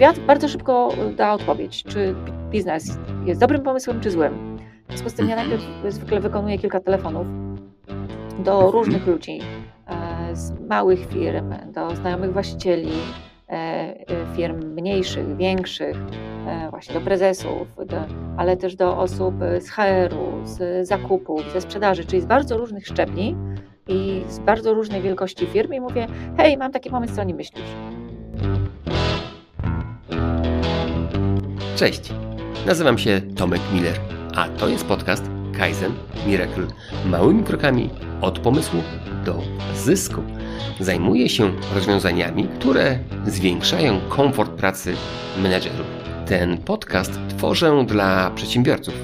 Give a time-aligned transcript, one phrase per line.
[0.00, 2.14] świat bardzo szybko da odpowiedź, czy
[2.50, 4.58] biznes jest dobrym pomysłem, czy złym.
[4.88, 5.50] W związku z tym ja mhm.
[5.50, 7.26] najpierw zwykle wykonuję kilka telefonów
[8.38, 8.70] do mhm.
[8.70, 9.40] różnych ludzi,
[9.86, 12.92] e, z małych firm, do znajomych właścicieli,
[13.48, 13.96] e, e,
[14.36, 15.96] firm mniejszych, większych,
[16.70, 17.96] właśnie do prezesów, do,
[18.36, 23.36] ale też do osób z HR-u, z zakupów, ze sprzedaży, czyli z bardzo różnych szczebli
[23.88, 27.36] i z bardzo różnej wielkości firm i mówię, hej, mam taki pomysł, co o nim
[27.36, 27.99] myślisz?
[31.80, 32.12] Cześć,
[32.66, 34.00] nazywam się Tomek Miller,
[34.34, 35.24] a to jest podcast
[35.58, 35.92] Kaizen
[36.26, 36.66] Miracle.
[37.06, 38.82] Małymi krokami od pomysłu
[39.24, 39.42] do
[39.76, 40.22] zysku.
[40.80, 44.94] Zajmuję się rozwiązaniami, które zwiększają komfort pracy
[45.42, 45.86] menedżerów.
[46.26, 48.94] Ten podcast tworzę dla przedsiębiorców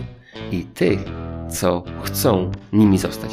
[0.53, 0.99] i tych,
[1.51, 3.31] co chcą nimi zostać.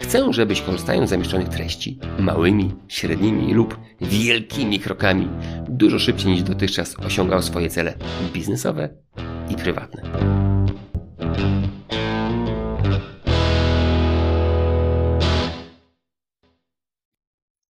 [0.00, 5.28] Chcę, żebyś korzystając z zamieszczonych treści małymi, średnimi lub wielkimi krokami
[5.68, 7.94] dużo szybciej niż dotychczas osiągał swoje cele
[8.32, 8.88] biznesowe
[9.50, 10.02] i prywatne.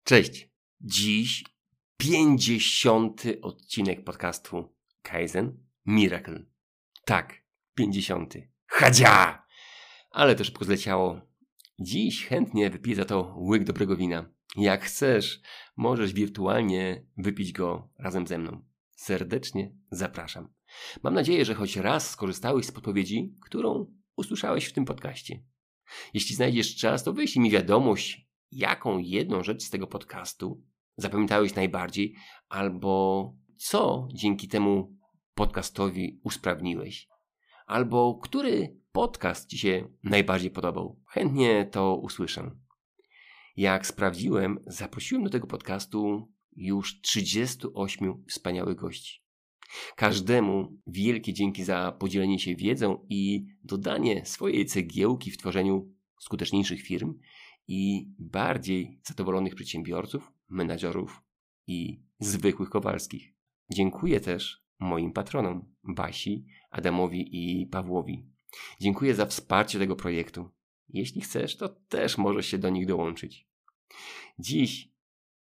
[0.03, 0.49] Cześć.
[0.81, 1.43] Dziś
[1.97, 3.23] 50.
[3.41, 6.45] odcinek podcastu Kaizen Miracle.
[7.05, 7.33] Tak,
[7.75, 8.33] 50.
[8.67, 9.48] Chadzia!
[10.09, 11.21] Ale to szybko zleciało.
[11.79, 14.29] Dziś chętnie wypiję za to łyk dobrego wina.
[14.55, 15.41] Jak chcesz,
[15.77, 18.65] możesz wirtualnie wypić go razem ze mną.
[18.91, 20.53] Serdecznie zapraszam.
[21.03, 25.43] Mam nadzieję, że choć raz skorzystałeś z podpowiedzi, którą usłyszałeś w tym podcaście.
[26.13, 30.63] Jeśli znajdziesz czas, to wyślij mi wiadomość, jaką jedną rzecz z tego podcastu
[30.97, 32.15] zapamiętałeś najbardziej,
[32.49, 34.95] albo co dzięki temu
[35.33, 37.07] podcastowi usprawniłeś,
[37.65, 40.99] albo który podcast Ci się najbardziej podobał.
[41.05, 42.51] Chętnie to usłyszę.
[43.57, 49.23] Jak sprawdziłem, zaprosiłem do tego podcastu już 38 wspaniałych gości.
[49.95, 57.19] Każdemu wielkie dzięki za podzielenie się wiedzą i dodanie swojej cegiełki w tworzeniu skuteczniejszych firm
[57.67, 61.21] i bardziej zadowolonych przedsiębiorców, menadżerów
[61.67, 63.33] i zwykłych Kowalskich.
[63.71, 68.38] Dziękuję też moim patronom Basi, Adamowi i Pawłowi.
[68.79, 70.49] Dziękuję za wsparcie tego projektu.
[70.89, 73.47] Jeśli chcesz, to też możesz się do nich dołączyć.
[74.39, 74.89] Dziś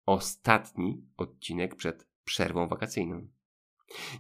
[0.06, 3.28] ostatni odcinek przed przerwą wakacyjną.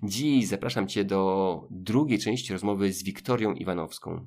[0.02, 4.26] Dziś zapraszam Cię do drugiej części rozmowy z Wiktorią Iwanowską.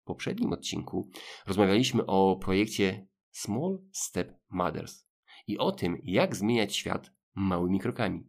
[0.00, 1.10] W poprzednim odcinku
[1.46, 5.06] rozmawialiśmy o projekcie Small Step Mothers
[5.46, 8.28] i o tym, jak zmieniać świat małymi krokami.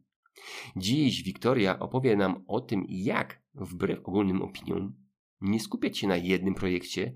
[0.75, 4.95] Dziś Wiktoria opowie nam o tym, jak wbrew ogólnym opiniom
[5.41, 7.13] nie skupiać się na jednym projekcie,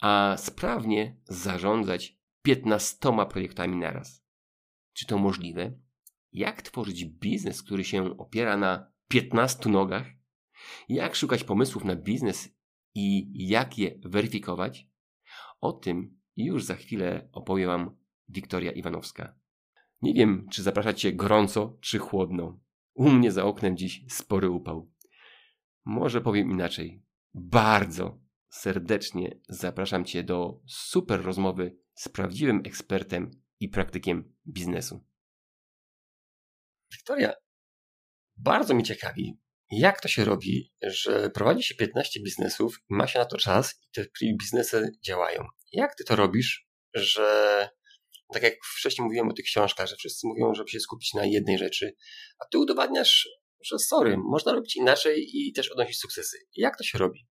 [0.00, 2.98] a sprawnie zarządzać 15
[3.30, 4.24] projektami naraz.
[4.92, 5.78] Czy to możliwe?
[6.32, 10.06] Jak tworzyć biznes, który się opiera na 15 nogach?
[10.88, 12.48] Jak szukać pomysłów na biznes
[12.94, 14.88] i jak je weryfikować?
[15.60, 17.96] O tym już za chwilę opowie Wam
[18.28, 19.34] Wiktoria Iwanowska.
[20.02, 22.60] Nie wiem, czy zapraszać Cię gorąco, czy chłodno.
[22.94, 24.92] U mnie za oknem dziś spory upał.
[25.84, 27.03] Może powiem inaczej.
[27.34, 33.30] Bardzo serdecznie zapraszam Cię do super rozmowy z prawdziwym ekspertem
[33.60, 35.04] i praktykiem biznesu.
[36.92, 37.32] Wiktoria,
[38.36, 39.38] bardzo mnie ciekawi,
[39.70, 43.90] jak to się robi, że prowadzi się 15 biznesów ma się na to czas i
[43.92, 44.06] te
[44.40, 45.46] biznesy działają.
[45.72, 47.68] Jak ty to robisz, że
[48.32, 51.58] tak jak wcześniej mówiłem o tych książkach, że wszyscy mówią, żeby się skupić na jednej
[51.58, 51.94] rzeczy,
[52.38, 53.28] a ty udowadniasz,
[53.64, 56.38] że sorry, można robić inaczej i też odnosić sukcesy.
[56.56, 57.26] Jak to się robi?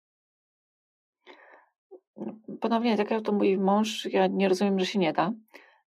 [2.61, 5.33] Ponownie, tak jak to mówi mąż, ja nie rozumiem, że się nie da.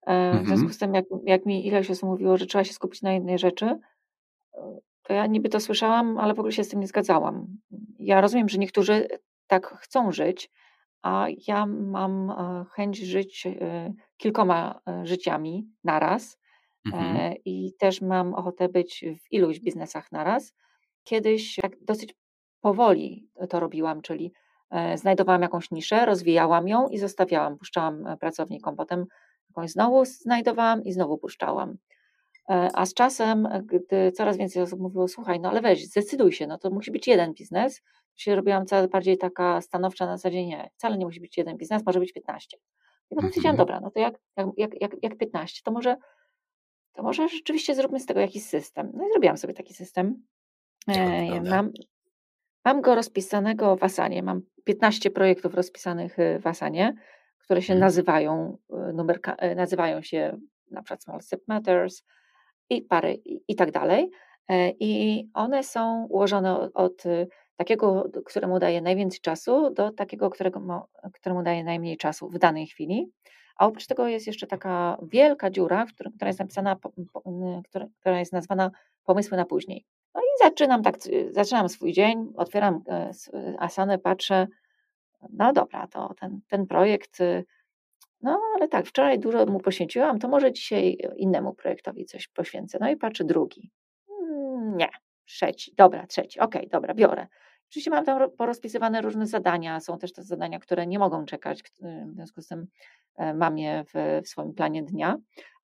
[0.07, 0.47] E, w mhm.
[0.47, 3.39] związku z tym, jak, jak mi ileś osób mówiło, że trzeba się skupić na jednej
[3.39, 3.79] rzeczy, e,
[5.03, 7.47] to ja niby to słyszałam, ale w ogóle się z tym nie zgadzałam.
[7.99, 9.09] Ja rozumiem, że niektórzy
[9.47, 10.51] tak chcą żyć,
[11.03, 13.47] a ja mam e, chęć żyć
[14.17, 16.39] kilkoma życiami naraz
[16.87, 17.35] mhm.
[17.45, 20.55] i też mam ochotę być w iluś biznesach naraz.
[21.05, 22.15] Kiedyś tak dosyć
[22.61, 24.33] powoli to robiłam, czyli
[24.95, 28.77] znajdowałam jakąś niszę, rozwijałam ją i zostawiałam, puszczałam pracownikom.
[28.77, 29.07] Potem
[29.57, 31.77] jakąś znowu znajdowałam i znowu puszczałam.
[32.51, 36.47] E, a z czasem, gdy coraz więcej osób mówiło, słuchaj, no ale weź, zdecyduj się,
[36.47, 37.83] no to musi być jeden biznes,
[38.17, 41.87] się robiłam coraz bardziej taka stanowcza na zasadzie, nie, wcale nie musi być jeden biznes,
[41.87, 42.57] może być 15.
[43.11, 43.67] I potem stwierdziłam, mhm.
[43.67, 44.19] dobra, no to jak,
[44.57, 45.97] jak, jak, jak 15, to może,
[46.93, 48.93] to może rzeczywiście zróbmy z tego jakiś system.
[48.95, 50.23] No i zrobiłam sobie taki system.
[50.89, 51.71] E, mam,
[52.65, 56.95] mam go rozpisanego w Asanie, mam 15 projektów rozpisanych y, w Asanie
[57.43, 57.87] które się mhm.
[57.87, 60.39] nazywają, e, numerka, e, nazywają się
[60.71, 62.03] na przykład Small Step Matters
[62.71, 64.11] i pary i, i tak dalej.
[64.81, 67.03] I one są ułożone od, od
[67.57, 73.11] takiego, któremu daje najwięcej czasu, do takiego, którego, któremu daje najmniej czasu w danej chwili.
[73.63, 75.87] A oprócz tego jest jeszcze taka wielka dziura,
[76.17, 76.77] która jest napisana,
[78.01, 78.71] która jest nazwana
[79.05, 79.85] pomysły na później.
[80.15, 80.97] No i zaczynam tak,
[81.31, 83.11] zaczynam swój dzień, otwieram e,
[83.59, 84.47] asanę, patrzę,
[85.31, 87.45] no dobra, to ten, ten projekt, y,
[88.23, 92.79] no ale tak, wczoraj dużo mu poświęciłam, to może dzisiaj innemu projektowi coś poświęcę.
[92.81, 93.71] No i patrzę drugi.
[94.23, 94.89] Mm, nie,
[95.25, 97.27] trzeci, dobra, trzeci, okej, okay, dobra, biorę.
[97.73, 102.15] Oczywiście mam tam porozpisywane różne zadania, są też te zadania, które nie mogą czekać, w
[102.15, 102.67] związku z tym
[103.17, 105.17] e, mam je w, w swoim planie dnia,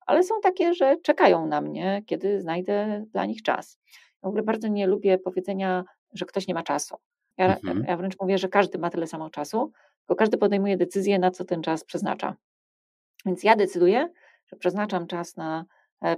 [0.05, 3.79] ale są takie, że czekają na mnie, kiedy znajdę dla nich czas.
[4.21, 5.83] W ogóle bardzo nie lubię powiedzenia,
[6.13, 6.97] że ktoś nie ma czasu.
[7.37, 7.83] Ja, mhm.
[7.87, 11.45] ja wręcz mówię, że każdy ma tyle samo czasu, tylko każdy podejmuje decyzję, na co
[11.45, 12.35] ten czas przeznacza.
[13.25, 14.09] Więc ja decyduję,
[14.47, 15.65] że przeznaczam czas na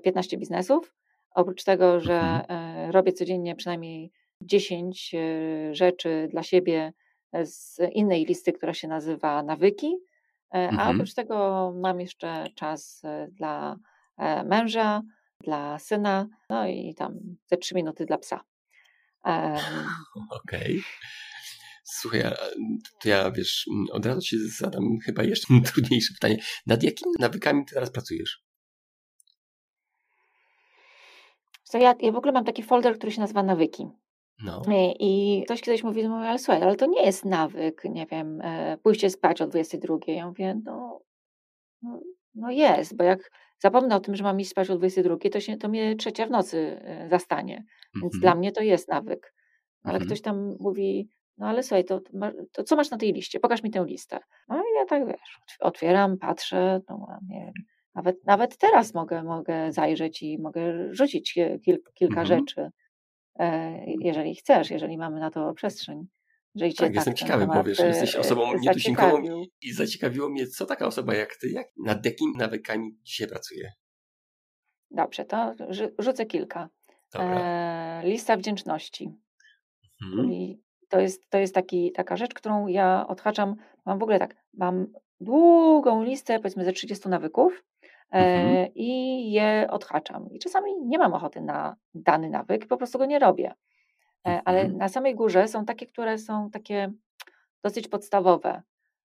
[0.03, 0.95] 15 e, biznesów.
[1.31, 2.45] Oprócz tego, że mhm.
[2.49, 4.11] E, robię codziennie przynajmniej
[4.41, 6.93] 10 e, rzeczy dla siebie
[7.43, 9.97] z innej listy, która się nazywa nawyki.
[10.49, 10.95] A mhm.
[10.95, 13.01] oprócz tego mam jeszcze czas
[13.31, 13.75] dla
[14.45, 15.01] męża,
[15.43, 17.13] dla syna, no i tam
[17.47, 18.43] te 3 minuty dla psa.
[20.41, 20.71] Okej.
[20.71, 20.81] Okay.
[21.83, 22.23] Słuchaj,
[23.01, 26.37] to ja wiesz, od razu ci zadam chyba jeszcze trudniejsze pytanie.
[26.65, 28.43] Nad jakimi nawykami ty teraz pracujesz?
[31.73, 33.87] Ja, ja w ogóle mam taki folder, który się nazywa nawyki.
[34.43, 34.61] No.
[34.99, 38.77] I ktoś kiedyś mówi, no, ale słuchaj, ale to nie jest nawyk, nie wiem, e,
[38.77, 39.97] pójście spać o 22.
[40.07, 41.01] Ja mówię, no,
[41.81, 41.99] no,
[42.35, 45.57] no jest, bo jak zapomnę o tym, że mam iść spać o 22, to, się,
[45.57, 47.63] to mnie trzecia w nocy e, zastanie.
[47.95, 48.21] Więc mhm.
[48.21, 49.33] dla mnie to jest nawyk.
[49.83, 50.07] Ale mhm.
[50.07, 52.01] ktoś tam mówi, no ale słuchaj, to,
[52.51, 53.39] to, co masz na tej liście?
[53.39, 54.19] Pokaż mi tę listę.
[54.47, 57.53] No i ja tak wiesz, otwieram, patrzę, no nie wiem,
[57.95, 62.27] nawet, nawet teraz mogę, mogę zajrzeć i mogę rzucić kil, kilka mhm.
[62.27, 62.71] rzeczy, e,
[63.99, 66.07] jeżeli chcesz, jeżeli mamy na to przestrzeń.
[66.55, 70.65] Jeżeli tak, jestem ciekawy, bo wiesz, jesteś e, osobą nietuzinkową i, i zaciekawiło mnie, co
[70.65, 73.71] taka osoba jak ty, jak, nad jakimi nawykami dzisiaj pracuje?
[74.91, 75.53] Dobrze, to
[75.99, 76.69] rzucę kilka.
[77.15, 79.11] E, lista wdzięczności.
[80.03, 80.21] Mhm.
[80.21, 83.55] Czyli to jest, to jest taki, taka rzecz, którą ja odhaczam.
[83.85, 84.87] Mam w ogóle tak, mam
[85.19, 87.63] długą listę, powiedzmy ze 30 nawyków e,
[88.11, 88.67] mhm.
[88.75, 90.29] i je odhaczam.
[90.31, 93.53] I czasami nie mam ochoty na dany nawyk, po prostu go nie robię.
[94.27, 94.77] E, ale mhm.
[94.77, 96.91] na samej górze są takie, które są takie
[97.63, 98.61] dosyć podstawowe,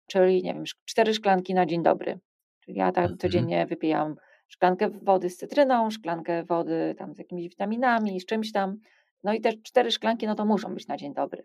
[0.07, 2.19] czyli nie wiem, cztery szklanki na dzień dobry.
[2.59, 4.15] Czyli ja tak codziennie wypijam
[4.47, 8.77] szklankę wody z cytryną, szklankę wody tam z jakimiś witaminami, z czymś tam.
[9.23, 11.44] No i te cztery szklanki, no to muszą być na dzień dobry.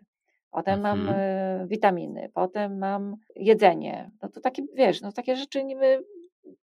[0.51, 0.99] Potem mhm.
[1.05, 4.11] mam y, witaminy, potem mam jedzenie.
[4.21, 6.03] No to takie, wiesz, no takie rzeczy niby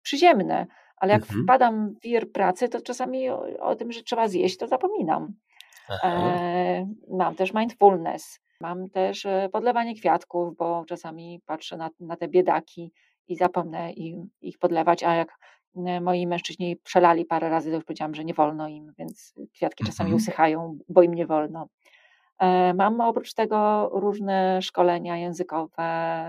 [0.06, 0.68] przyziemne,
[0.98, 1.44] ale jak mhm.
[1.44, 5.34] wpadam w wir pracy, to czasami o, o, tym, że trzeba zjeść, to zapominam.
[6.04, 12.28] E, mam też mindfulness, mam też e, podlewanie kwiatków, bo czasami patrzę na, na te
[12.28, 12.92] biedaki
[13.28, 15.38] i zapomnę im, ich podlewać, a jak
[15.76, 19.84] e, moi mężczyźni przelali parę razy, to już powiedziałam, że nie wolno im, więc kwiatki
[19.86, 20.18] czasami mhm.
[20.18, 21.68] usychają, bo im nie wolno.
[22.40, 25.84] E, mam oprócz tego różne szkolenia językowe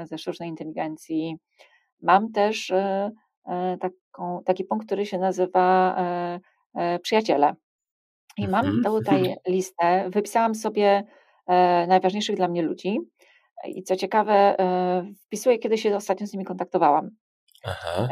[0.04, 1.36] ze sztucznej inteligencji.
[2.02, 2.72] Mam też
[3.80, 5.96] taką, taki punkt, który się nazywa
[7.02, 7.54] przyjaciele.
[8.36, 8.84] I mam mhm.
[8.84, 11.04] tutaj listę, wypisałam sobie
[11.88, 12.98] najważniejszych dla mnie ludzi.
[13.64, 14.56] I co ciekawe,
[15.26, 17.10] wpisuję, kiedy się ostatnio z nimi kontaktowałam.
[17.64, 18.08] Aha.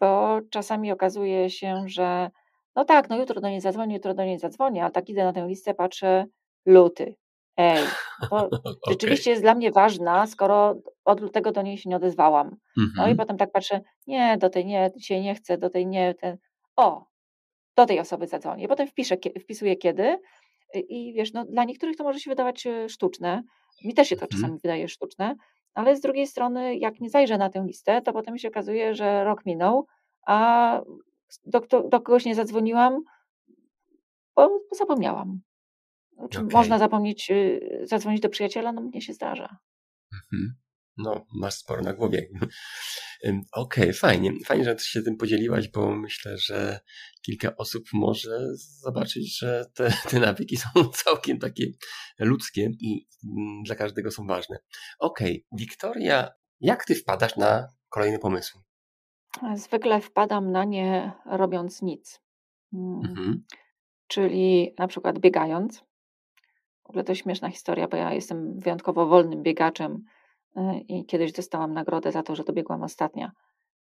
[0.00, 2.30] Bo czasami okazuje się, że
[2.76, 5.32] no tak, no jutro do niej zadzwonię, jutro do niej zadzwonię, a tak idę na
[5.32, 6.26] tę listę, patrzę,
[6.66, 7.14] luty.
[7.56, 7.84] Ej,
[8.30, 8.72] to okay.
[8.88, 12.46] rzeczywiście jest dla mnie ważna, skoro od lutego do niej się nie odezwałam.
[12.46, 12.92] Mm -hmm.
[12.96, 13.16] No i mhm.
[13.16, 16.38] potem tak patrzę, nie, do tej nie, dzisiaj nie chcę, do tej nie, ten,
[16.76, 17.06] o,
[17.76, 18.68] do tej osoby zadzwonię.
[18.68, 20.18] Potem wpiszę, wpisuję kiedy
[20.74, 23.42] i wiesz, no dla niektórych to może się wydawać e, sztuczne,
[23.84, 24.40] mi też się to mm -hmm.
[24.40, 25.36] czasami wydaje sztuczne,
[25.74, 29.24] ale z drugiej strony, jak nie zajrzę na tę listę, to potem się okazuje, że
[29.24, 29.86] rok minął,
[30.26, 30.80] a
[31.44, 33.00] do, do, do kogoś nie zadzwoniłam,
[34.36, 35.40] bo zapomniałam.
[36.30, 36.50] Czy okay.
[36.52, 38.72] można zapomnieć, y, zadzwonić do przyjaciela?
[38.72, 39.58] No mnie się zdarza.
[40.14, 40.54] Mhm.
[40.96, 42.28] No, masz sporo na głowie.
[43.24, 44.32] Okej, okay, fajnie.
[44.44, 46.80] Fajnie, że się tym podzieliłaś, bo myślę, że
[47.22, 50.68] kilka osób może zobaczyć, że te, te nawyki są
[51.04, 51.64] całkiem takie
[52.18, 54.58] ludzkie i mm, dla każdego są ważne.
[54.98, 55.58] Okej, okay.
[55.58, 56.30] Wiktoria,
[56.60, 58.60] jak ty wpadasz na kolejne pomysły?
[59.54, 62.20] Zwykle wpadam na nie robiąc nic.
[62.72, 63.00] Mm.
[63.10, 63.44] Mhm.
[64.06, 65.84] Czyli na przykład biegając.
[66.86, 70.04] W ogóle to śmieszna historia, bo ja jestem wyjątkowo wolnym biegaczem
[70.56, 73.32] y, i kiedyś dostałam nagrodę za to, że dobiegłam ostatnia.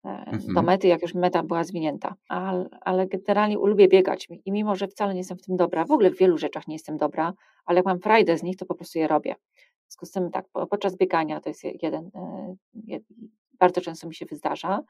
[0.07, 0.55] mhm.
[0.55, 2.15] do mety, jak już meta była zwinięta.
[2.29, 5.91] Ale, ale generalnie lubię biegać i mimo, że wcale nie jestem w tym dobra, w
[5.91, 7.33] ogóle w wielu rzeczach nie jestem dobra,
[7.65, 9.35] ale jak mam frajdę z nich, to po prostu je robię.
[9.35, 12.11] W związku z tym tak, podczas biegania to jest jeden,
[13.59, 14.83] bardzo często mi się wydarza.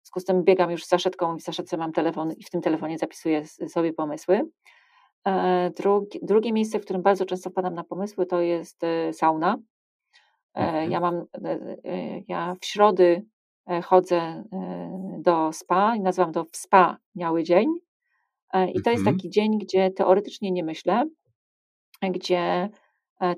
[0.00, 2.60] W związku z tym biegam już z saszetką i w mam telefon i w tym
[2.60, 4.50] telefonie zapisuję sobie pomysły.
[5.26, 9.56] E, drugi, drugie miejsce, w którym bardzo często wpadam na pomysły, to jest e, sauna.
[10.54, 10.90] E, mhm.
[10.90, 11.24] Ja mam,
[12.28, 13.24] ja w środy
[13.84, 14.44] chodzę
[15.18, 17.66] do spa i nazywam to wspaniały dzień.
[18.74, 19.16] I to jest mhm.
[19.16, 21.04] taki dzień, gdzie teoretycznie nie myślę,
[22.02, 22.68] gdzie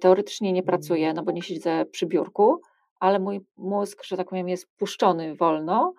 [0.01, 2.61] teoretycznie nie pracuję, no bo nie siedzę przy biurku,
[3.01, 5.95] ale mój mózg, że tak powiem, jest puszczony wolno.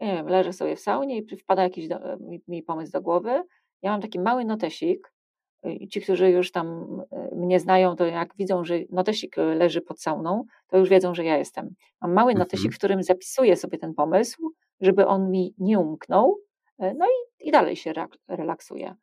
[0.00, 3.42] Nie wiem, leżę sobie w saunie i wpada jakiś do, mi, mi pomysł do głowy.
[3.82, 5.13] Ja mam taki mały notesik,
[5.90, 10.44] ci, którzy już tam e, mnie znają, to jak widzą, że notesik leży pod sauną,
[10.68, 11.74] to już wiedzą, że ja jestem.
[12.00, 12.38] Mam mały mhm.
[12.38, 16.38] notesik, w którym zapisuję sobie ten pomysł, żeby on mi nie umknął,
[16.78, 17.92] e, no i, i dalej się
[18.28, 18.94] relaksuję.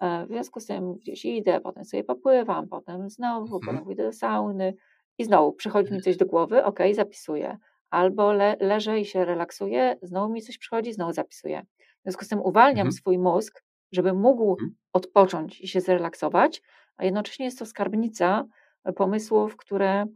[0.00, 3.60] E, w związku z tym gdzieś idę, potem sobie popływam, potem znowu, mhm.
[3.60, 4.74] potem pójdę do sauny
[5.18, 7.58] i znowu przychodzi mi coś do głowy, ok, zapisuję.
[7.90, 11.62] Albo le, leżę i się relaksuję, znowu mi coś przychodzi, znowu zapisuję.
[11.78, 12.92] W związku z tym uwalniam mhm.
[12.92, 13.62] swój mózg
[13.92, 14.74] żeby mógł mhm.
[14.92, 16.62] odpocząć i się zrelaksować,
[16.96, 18.44] a jednocześnie jest to skarbnica
[18.84, 20.06] e, pomysłów, które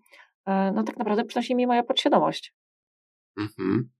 [0.46, 2.54] e, no tak naprawdę przynosi mi moja podświadomość.
[3.38, 3.90] Mhm.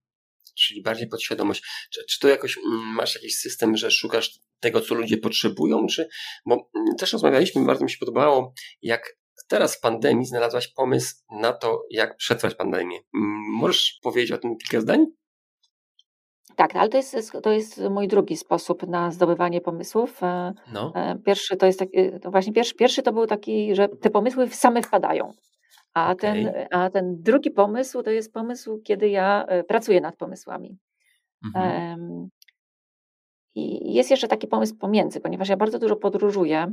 [0.59, 1.63] Czyli bardziej podświadomość.
[1.91, 5.87] Czy, czy to jakoś mm, masz jakiś system, że szukasz tego, co ludzie potrzebują?
[5.87, 6.09] Czy,
[6.47, 8.53] bo mm, też rozmawialiśmy, bardzo mi się podobało,
[8.83, 9.17] jak
[9.49, 12.99] teraz w pandemii znalazłaś pomysł na to, jak przetrwać pandemię.
[13.53, 15.07] Możesz powiedzieć o tym kilka zdań?
[16.57, 20.23] Tak, no, ale to jest, to jest mój drugi sposób na zdobywanie pomysłów.
[20.23, 20.93] E, no.
[20.95, 24.49] E, pierwszy to jest taki, to właśnie pierwszy, pierwszy to był taki, że te pomysły
[24.49, 25.33] same wpadają.
[25.95, 26.17] A, okay.
[26.17, 30.79] ten, a ten drugi pomysł to jest pomysł, kiedy ja pracuję nad pomysłami.
[31.45, 32.29] Mhm.
[33.55, 36.73] I jest jeszcze taki pomysł pomiędzy, ponieważ ja bardzo dużo podróżuję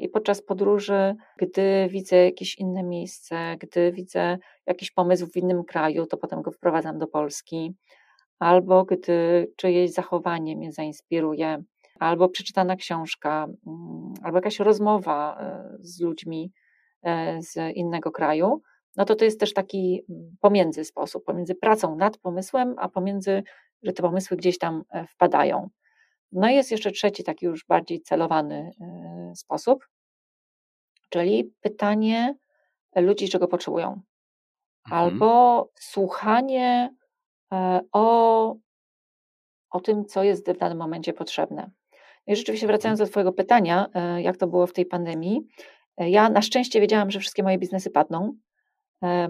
[0.00, 6.06] i podczas podróży, gdy widzę jakieś inne miejsce, gdy widzę jakiś pomysł w innym kraju,
[6.06, 7.74] to potem go wprowadzam do Polski
[8.40, 11.62] albo gdy czyjeś zachowanie mnie zainspiruje,
[11.98, 16.52] albo przeczytana książka, mm, albo jakaś rozmowa e, z ludźmi
[17.02, 18.62] e, z innego kraju,
[18.96, 23.42] no to to jest też taki mm, pomiędzy sposób, pomiędzy pracą nad pomysłem, a pomiędzy,
[23.82, 25.68] że te pomysły gdzieś tam e, wpadają.
[26.32, 28.70] No i jest jeszcze trzeci, taki już bardziej celowany
[29.34, 29.88] sposób,
[31.08, 32.34] czyli pytanie
[32.96, 33.88] ludzi, czego potrzebują.
[33.88, 34.02] Mhm.
[34.90, 36.94] Albo słuchanie
[37.92, 38.56] o,
[39.70, 41.70] o tym, co jest w danym momencie potrzebne.
[42.26, 45.40] I rzeczywiście wracając do Twojego pytania, e, jak to było w tej pandemii,
[45.96, 48.34] e, ja na szczęście wiedziałam, że wszystkie moje biznesy padną.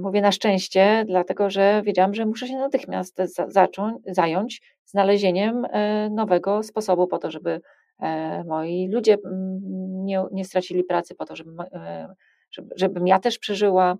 [0.00, 5.67] Mówię na szczęście, dlatego że wiedziałam, że muszę się natychmiast zacząć, zająć znalezieniem
[6.11, 7.61] nowego sposobu po to, żeby
[8.47, 9.17] moi ludzie
[10.05, 11.50] nie, nie stracili pracy, po to, żeby,
[12.50, 13.97] żeby, żebym ja też przeżyła.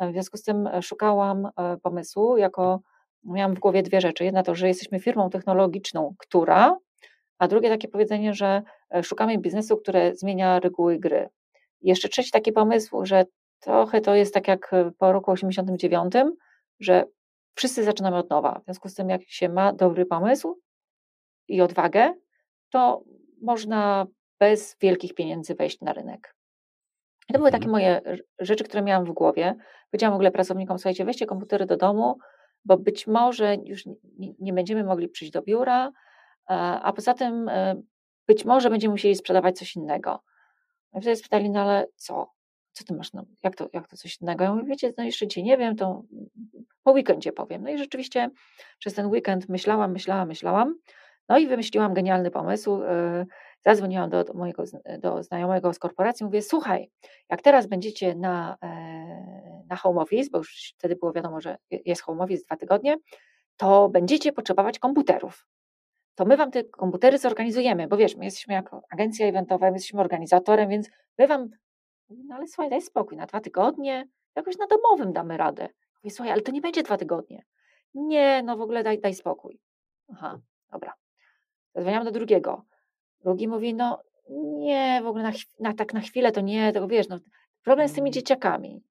[0.00, 1.48] W związku z tym szukałam
[1.82, 2.80] pomysłu jako
[3.24, 4.24] miałam w głowie dwie rzeczy.
[4.24, 6.76] Jedna to, że jesteśmy firmą technologiczną, która,
[7.38, 8.62] a drugie takie powiedzenie, że
[8.94, 11.28] e, szukamy biznesu, które zmienia reguły gry.
[11.80, 13.24] I jeszcze trzeci taki pomysł, że
[13.60, 16.12] trochę to jest tak jak e, po roku 89,
[16.80, 17.04] że
[17.54, 18.60] wszyscy zaczynamy od nowa.
[18.60, 20.58] W związku z tym, jak się ma dobry pomysł
[21.48, 22.14] i odwagę,
[22.70, 23.02] to
[23.42, 24.06] można
[24.38, 26.34] bez wielkich pieniędzy wejść na rynek.
[27.28, 27.72] I to były takie mhm.
[27.72, 29.54] moje rzeczy, które miałam w głowie.
[29.90, 32.18] Powiedziałam w ogóle pracownikom, słuchajcie, weźcie komputery do domu,
[32.64, 33.84] bo być może już
[34.38, 35.92] nie będziemy mogli przyjść do biura,
[36.82, 37.82] a poza tym e,
[38.26, 40.22] być może będziemy musieli sprzedawać coś innego.
[40.94, 42.30] I wtedy spytali, no ale co?
[42.72, 44.44] Co ty masz, no, jak, to, jak to coś innego?
[44.44, 46.02] Ja mówię, wiecie, no jeszcze cię nie wiem, to
[46.82, 47.62] po weekendzie powiem.
[47.62, 48.30] No i rzeczywiście
[48.78, 50.74] przez ten weekend myślałam, myślałam, myślałam,
[51.28, 52.80] no i wymyśliłam genialny pomysł.
[53.64, 54.64] Zadzwoniłam do, do mojego
[54.98, 56.90] do znajomego z korporacji, mówię, słuchaj,
[57.28, 62.02] jak teraz będziecie na, e, na home office, bo już wtedy było wiadomo, że jest
[62.02, 62.96] home office dwa tygodnie,
[63.56, 65.46] to będziecie potrzebować komputerów.
[66.14, 70.00] To my wam te komputery zorganizujemy, bo wiesz, my jesteśmy jako agencja eventowa, my jesteśmy
[70.00, 71.48] organizatorem, więc my wam,
[72.08, 75.68] no ale słuchaj, daj spokój, na dwa tygodnie, jakoś na domowym damy radę.
[76.02, 77.42] Mówię, słuchaj, ale to nie będzie dwa tygodnie.
[77.94, 79.60] Nie, no w ogóle daj, daj spokój.
[80.12, 80.40] Aha,
[80.72, 80.94] dobra.
[81.74, 82.64] Zadzwoniłam do drugiego.
[83.24, 84.02] Drugi mówi, no
[84.58, 87.18] nie, w ogóle na, na, tak na chwilę to nie, tego wiesz, no,
[87.64, 88.12] problem z tymi mm.
[88.12, 88.82] dzieciakami.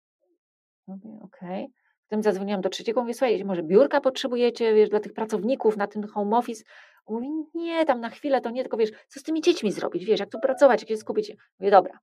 [0.88, 1.64] Mówię, okej.
[1.64, 1.80] Okay.
[2.10, 6.08] Potem zadzwoniłam do trzeciego, mówię, słuchaj, może biurka potrzebujecie, wiesz, dla tych pracowników na ten
[6.08, 6.64] home office.
[7.06, 10.06] On mówi, nie, tam na chwilę to nie, tylko wiesz, co z tymi dziećmi zrobić,
[10.06, 11.32] wiesz, jak tu pracować, jak się skupić.
[11.60, 12.00] Mówię, dobra.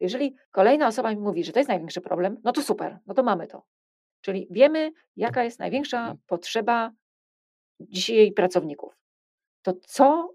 [0.00, 3.22] Jeżeli kolejna osoba mi mówi, że to jest największy problem, no to super, no to
[3.22, 3.62] mamy to.
[4.20, 6.90] Czyli wiemy, jaka jest największa potrzeba
[7.80, 8.96] dzisiaj pracowników.
[9.62, 10.30] To co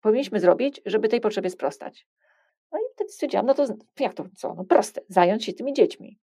[0.00, 2.06] powinniśmy zrobić, żeby tej potrzebie sprostać?
[2.72, 3.66] No i wtedy stwierdziłam, no to
[4.00, 4.54] jak to co?
[4.54, 6.18] No proste, zająć się tymi dziećmi.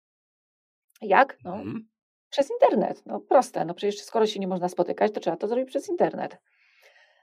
[1.02, 1.38] Jak?
[1.44, 1.88] No, mhm.
[2.30, 3.02] Przez internet.
[3.06, 3.64] No proste.
[3.64, 6.38] No przecież skoro się nie można spotykać, to trzeba to zrobić przez internet.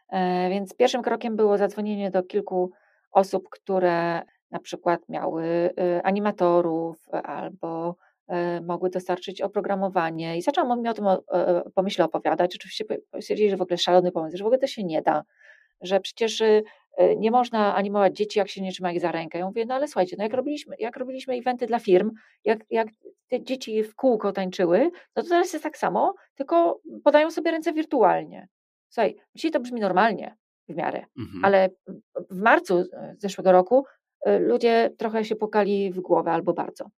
[0.10, 2.72] E, więc pierwszym krokiem było zadzwonienie do kilku
[3.12, 7.96] osób, które na przykład miały y, animatorów albo
[8.30, 10.38] y, mogły dostarczyć oprogramowanie.
[10.38, 11.06] I zaczęłam mi o tym
[11.76, 12.56] pomyśle opowiadać.
[12.56, 12.86] Oczywiście
[13.22, 15.24] stwierdzili, że w ogóle szalony pomysł, że w ogóle to się nie da,
[15.82, 16.64] że przecież y,
[17.18, 19.40] nie można animować dzieci, jak się nie trzyma ich za rękę.
[19.40, 22.12] Ja mówię, no ale słuchajcie, no jak robiliśmy, jak robiliśmy eventy dla firm,
[22.44, 22.88] jak, jak
[23.28, 27.74] te dzieci w kółko tańczyły, no to teraz jest tak samo, tylko podają sobie ręce
[27.74, 28.48] wirtualnie.
[28.90, 30.36] Słuchaj, dzisiaj to brzmi normalnie
[30.70, 31.46] w miarę, mhm.
[31.46, 31.70] ale
[32.30, 32.84] w marcu
[33.18, 33.86] zeszłego roku
[34.26, 36.90] e, ludzie trochę się pukali w głowę albo bardzo.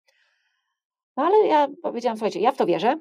[1.17, 2.97] No ale ja powiedziałam, słuchajcie, ja w to wierzę,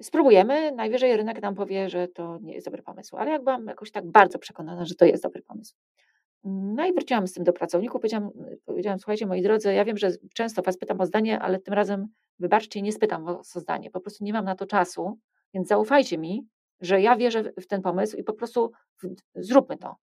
[0.00, 3.90] spróbujemy, najwyżej rynek nam powie, że to nie jest dobry pomysł, ale jak byłam jakoś
[3.90, 5.74] tak bardzo przekonana, że to jest dobry pomysł.
[6.44, 8.30] No i wróciłam z tym do pracowników, powiedziałam,
[8.64, 12.06] powiedziałam, słuchajcie moi drodzy, ja wiem, że często was pytam o zdanie, ale tym razem,
[12.38, 15.18] wybaczcie, nie spytam was o zdanie, po prostu nie mam na to czasu,
[15.54, 16.46] więc zaufajcie mi,
[16.80, 18.72] że ja wierzę w ten pomysł i po prostu
[19.34, 19.96] zróbmy to.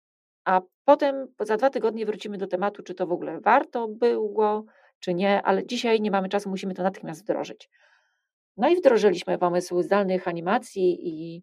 [0.44, 4.64] A potem za dwa tygodnie wrócimy do tematu, czy to w ogóle warto było,
[5.00, 7.70] czy nie, ale dzisiaj nie mamy czasu, musimy to natychmiast wdrożyć.
[8.58, 11.42] No i wdrożyliśmy pomysł zdalnych animacji i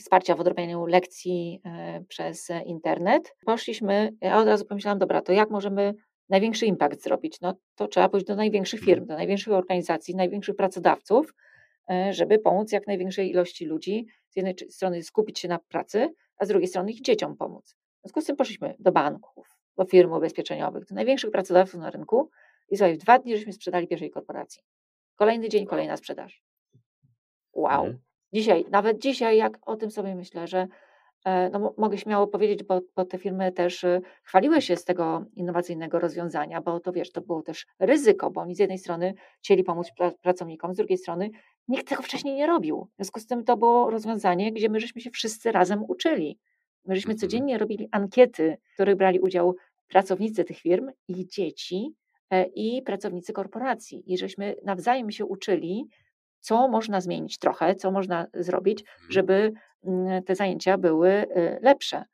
[0.00, 3.36] wsparcia w odrobieniu lekcji e, przez internet.
[3.46, 5.94] Poszliśmy, ja od razu pomyślałam, dobra, to jak możemy
[6.28, 7.40] największy impact zrobić?
[7.40, 11.34] No to trzeba pójść do największych firm, do największych organizacji, największych pracodawców,
[11.90, 14.06] e, żeby pomóc jak największej ilości ludzi.
[14.28, 17.76] Z jednej strony skupić się na pracy, a z drugiej strony ich dzieciom pomóc.
[17.98, 22.30] W związku z tym poszliśmy do banków, do firm ubezpieczeniowych, do największych pracodawców na rynku
[22.70, 24.62] i słuchaj, w dwa dni żeśmy sprzedali pierwszej korporacji.
[25.18, 26.42] Kolejny dzień, kolejna sprzedaż.
[27.52, 27.84] Wow.
[27.84, 27.98] Mhm.
[28.32, 30.68] Dzisiaj, nawet dzisiaj, jak o tym sobie myślę, że
[31.24, 35.24] e, no, mogę śmiało powiedzieć, bo, bo, te firmy też y, chwaliły się z tego
[35.36, 39.64] innowacyjnego rozwiązania, bo to wiesz, to było też ryzyko, bo oni z jednej strony chcieli
[39.64, 39.88] pomóc
[40.22, 41.30] pracownikom, z drugiej strony
[41.68, 42.88] nikt tego wcześniej nie robił.
[42.92, 46.38] W związku z tym to było rozwiązanie, gdzie my żeśmy się wszyscy razem uczyli.
[46.84, 47.20] My żeśmy mhm.
[47.20, 49.56] codziennie robili ankiety, w których brali udział
[49.88, 52.07] pracownicy tych firm, ich dzieci e,
[52.54, 54.12] i pracownicy korporacji.
[54.12, 55.88] I żeśmy nawzajem się uczyli,
[56.40, 59.12] co można zmienić trochę, co można zrobić, mhm.
[59.12, 59.52] żeby
[59.84, 62.04] mm, te zajęcia były y, lepsze.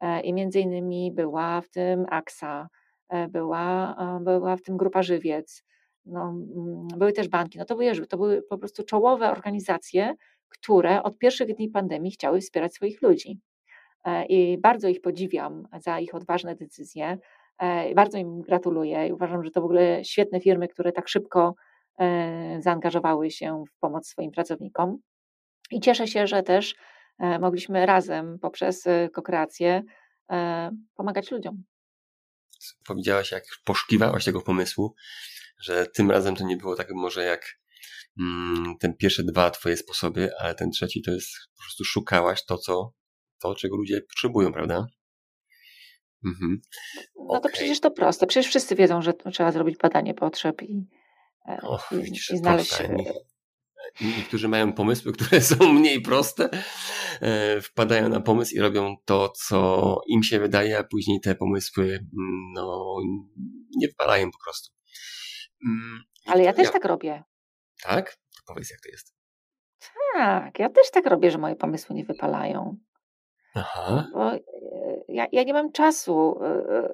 [0.00, 2.68] E, I między innymi była w tym AXA,
[3.08, 5.64] e, była, była w tym Grupa Żywiec,
[6.04, 7.58] no, mm, były też banki.
[7.58, 10.14] No to, były, to były po prostu czołowe organizacje,
[10.48, 13.40] które od pierwszych dni pandemii chciały wspierać swoich ludzi.
[14.04, 17.18] E, I bardzo ich podziwiam za ich odważne decyzje.
[17.94, 21.54] Bardzo im gratuluję i uważam, że to w ogóle świetne firmy, które tak szybko
[22.00, 24.98] E, zaangażowały się w pomoc swoim pracownikom.
[25.70, 26.74] I cieszę się, że też
[27.18, 29.82] e, mogliśmy razem poprzez e, kokreację
[30.94, 31.64] pomagać ludziom.
[32.86, 34.94] Powiedziałaś, jak poszukiwałaś tego pomysłu,
[35.62, 37.58] że tym razem to nie było tak może jak
[38.20, 42.58] mm, ten pierwsze dwa twoje sposoby, ale ten trzeci to jest po prostu szukałaś to,
[42.58, 42.92] co,
[43.38, 44.86] to czego ludzie potrzebują, prawda?
[46.24, 46.60] Mhm.
[47.16, 47.40] No okay.
[47.40, 48.26] to przecież to proste.
[48.26, 50.86] Przecież wszyscy wiedzą, że trzeba zrobić badanie potrzeb i,
[51.48, 52.78] E, Och, i, widzisz, i znaleźć.
[54.00, 56.50] Niektórzy mają pomysły, które są mniej proste,
[57.20, 61.84] e, wpadają na pomysł i robią to, co im się wydaje, a później te pomysły
[61.84, 62.96] mm, no,
[63.76, 64.72] nie wypalają po prostu.
[65.66, 66.72] Mm, Ale ja też ja...
[66.72, 67.22] tak robię.
[67.82, 68.16] Tak?
[68.36, 69.14] To powiedz, jak to jest.
[70.14, 72.76] Tak, ja też tak robię, że moje pomysły nie wypalają.
[73.54, 74.08] Aha.
[74.12, 74.40] Bo e,
[75.08, 76.38] ja, ja nie mam czasu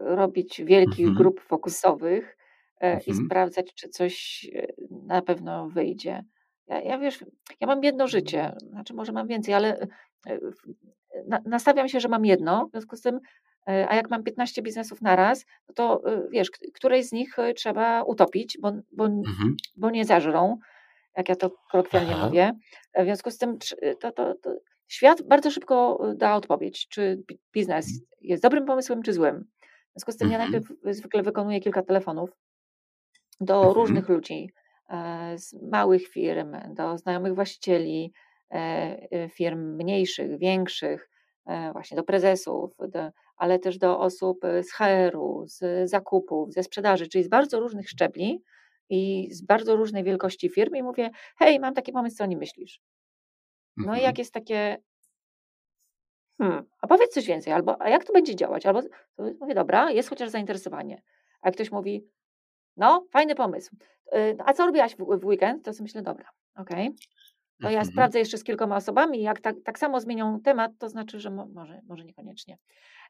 [0.01, 1.17] robić wielkich mhm.
[1.17, 2.37] grup fokusowych
[2.81, 3.27] E, i mhm.
[3.27, 6.25] sprawdzać, czy coś e, na pewno wyjdzie.
[6.69, 7.25] Ja, ja wiesz,
[7.61, 9.79] ja mam jedno życie, znaczy może mam więcej, ale
[10.27, 10.39] e,
[11.29, 13.21] na, nastawiam się, że mam jedno, w związku z tym,
[13.67, 18.59] a jak mam 15 biznesów na raz, no to wiesz, której z nich trzeba utopić,
[18.61, 19.57] bo, bo, mhm.
[19.77, 20.59] bo nie zażrą,
[21.17, 22.27] jak ja to kolokwialnie Aha.
[22.27, 22.53] mówię.
[22.99, 23.59] W związku z tym
[24.01, 24.51] to, to, to
[24.89, 27.23] świat bardzo szybko da odpowiedź, czy
[27.53, 28.07] biznes mhm.
[28.21, 29.45] jest dobrym pomysłem, czy złym.
[29.63, 32.31] W związku z tym ja najpierw zwykle wykonuję kilka telefonów
[33.41, 33.75] do mhm.
[33.75, 34.51] różnych ludzi,
[34.89, 38.13] e, z małych firm, do znajomych właścicieli
[38.51, 38.57] e,
[39.11, 41.11] e, firm mniejszych, większych,
[41.73, 47.25] właśnie do prezesów, do, ale też do osób z HR-u, z zakupów, ze sprzedaży, czyli
[47.25, 48.43] z bardzo różnych szczebli
[48.91, 52.39] i z bardzo różnej wielkości firm i mówię, hej, mam taki pomysł, co o nim
[52.39, 52.81] myślisz?
[53.77, 54.03] No i mhm.
[54.03, 54.79] jak jest takie,
[56.39, 58.67] hmm, a powiedz coś więcej, albo a jak to będzie działać?
[58.67, 58.83] Albo
[59.41, 61.03] mówię, dobra, jest chociaż zainteresowanie.
[61.41, 62.09] A jak ktoś mówi,
[62.77, 63.77] no, fajny pomysł.
[64.15, 65.65] Y, a co robiłaś w, w weekend?
[65.65, 66.87] To sobie myślę, dobra, okej.
[66.87, 66.97] Okay.
[67.63, 67.93] To ja mhm.
[67.93, 71.47] sprawdzę jeszcze z kilkoma osobami, jak tak, tak samo zmienią temat, to znaczy, że mo,
[71.47, 72.59] może, może niekoniecznie.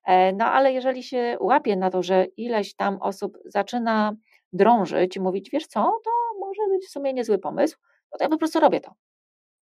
[0.04, 4.12] E, no ale jeżeli się łapie na to, że ileś tam osób zaczyna
[4.52, 7.78] drążyć i mówić, wiesz co, to może być w sumie niezły pomysł,
[8.12, 8.94] no to ja po prostu robię to.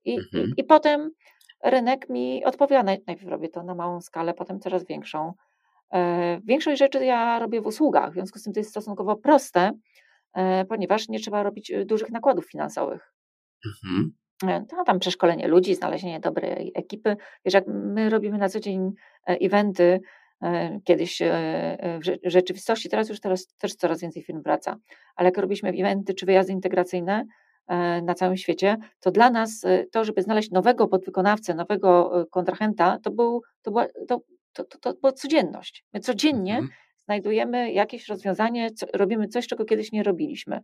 [0.04, 0.54] I, mhm.
[0.56, 1.10] i, i potem
[1.64, 2.82] rynek mi odpowiada.
[3.06, 5.32] Najpierw robię to na małą skalę, potem coraz większą.
[5.94, 9.72] E, większość rzeczy ja robię w usługach, w związku z tym to jest stosunkowo proste,
[10.34, 13.12] e, ponieważ nie trzeba robić e, dużych nakładów finansowych.
[13.66, 14.12] Mhm.
[14.68, 17.16] To tam przeszkolenie ludzi, znalezienie dobrej ekipy.
[17.44, 18.92] Wiesz, jak my robimy na co dzień
[19.26, 20.00] eventy,
[20.84, 21.22] kiedyś
[21.98, 24.76] w rzeczywistości, teraz już teraz też coraz więcej firm wraca,
[25.16, 27.26] ale jak robiliśmy eventy czy wyjazdy integracyjne
[28.02, 33.42] na całym świecie, to dla nas to, żeby znaleźć nowego podwykonawcę, nowego kontrahenta, to, był,
[33.62, 34.20] to, była, to,
[34.52, 35.84] to, to, to była codzienność.
[35.92, 36.70] My codziennie mhm.
[37.04, 40.60] znajdujemy jakieś rozwiązanie, co, robimy coś, czego kiedyś nie robiliśmy.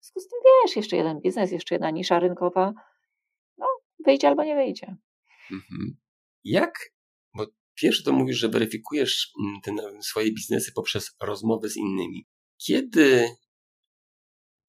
[0.00, 2.72] W związku z tym wiesz, jeszcze jeden biznes, jeszcze jedna nisza rynkowa,
[3.58, 3.66] no
[4.04, 4.96] wyjdzie albo nie wyjdzie.
[5.52, 5.96] Mhm.
[6.44, 6.74] Jak,
[7.34, 12.26] bo pierwsze to mówisz, że weryfikujesz mm, te swoje biznesy poprzez rozmowy z innymi.
[12.66, 13.28] Kiedy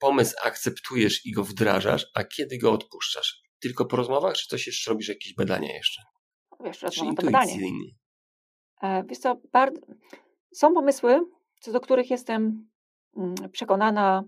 [0.02, 3.42] pomysł akceptujesz i go wdrażasz, a kiedy go odpuszczasz?
[3.60, 6.02] Tylko po rozmowach, czy coś jeszcze robisz, jakieś badania jeszcze?
[6.64, 7.60] Wiesz, rozmowa to badanie.
[8.82, 9.82] E, wiesz co, bardzo...
[10.54, 11.20] są pomysły,
[11.60, 12.70] co do których jestem
[13.18, 14.24] mm, przekonana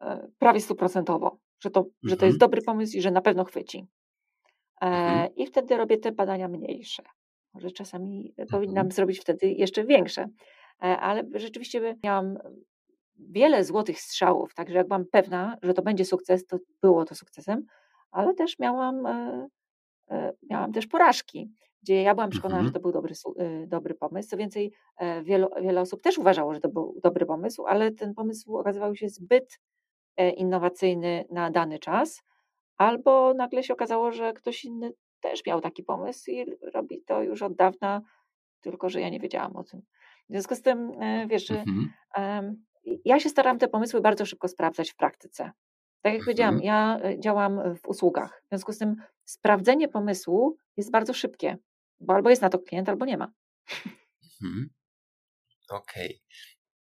[0.00, 1.94] e, prawie stuprocentowo, że to, mhm.
[2.02, 2.38] że to jest mhm.
[2.38, 3.86] dobry pomysł i że na pewno chwyci.
[4.82, 5.34] E, mhm.
[5.34, 7.02] I wtedy robię te badania mniejsze.
[7.54, 8.48] Może czasami mhm.
[8.48, 10.28] powinnam zrobić wtedy jeszcze większe.
[10.78, 12.38] Ale rzeczywiście miałam
[13.18, 17.66] wiele złotych strzałów, także jak byłam pewna, że to będzie sukces, to było to sukcesem,
[18.10, 19.02] ale też miałam,
[20.50, 21.50] miałam też porażki
[21.86, 22.66] gdzie ja byłam przekonana, mhm.
[22.68, 24.28] że to był dobry, y, dobry pomysł.
[24.28, 28.14] Co więcej, e, wielu, wiele osób też uważało, że to był dobry pomysł, ale ten
[28.14, 29.60] pomysł okazywał się zbyt
[30.16, 32.22] e, innowacyjny na dany czas,
[32.76, 37.42] albo nagle się okazało, że ktoś inny też miał taki pomysł i robi to już
[37.42, 38.02] od dawna,
[38.60, 39.80] tylko że ja nie wiedziałam o tym.
[40.28, 42.64] W związku z tym, e, wiesz, mhm.
[43.04, 45.50] Ja się staram te pomysły bardzo szybko sprawdzać w praktyce.
[46.02, 46.66] Tak jak powiedziałam, mhm.
[46.66, 48.42] ja działam w usługach.
[48.44, 51.56] W związku z tym sprawdzenie pomysłu jest bardzo szybkie.
[52.00, 53.32] Bo albo jest na to klient, albo nie ma.
[54.42, 54.70] Mhm.
[55.70, 56.06] Okej.
[56.06, 56.18] Okay.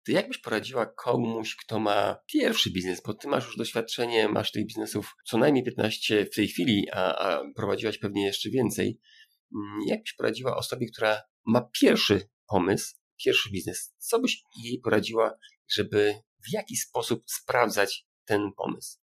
[0.06, 4.52] To jak byś poradziła komuś, kto ma pierwszy biznes, bo ty masz już doświadczenie, masz
[4.52, 9.00] tych biznesów co najmniej 15 w tej chwili, a, a prowadziłaś pewnie jeszcze więcej.
[9.54, 13.94] Mm, jak byś poradziła osobie, która ma pierwszy pomysł, pierwszy biznes?
[13.98, 15.34] Co byś jej poradziła,
[15.68, 16.14] żeby
[16.48, 18.98] w jaki sposób sprawdzać ten pomysł?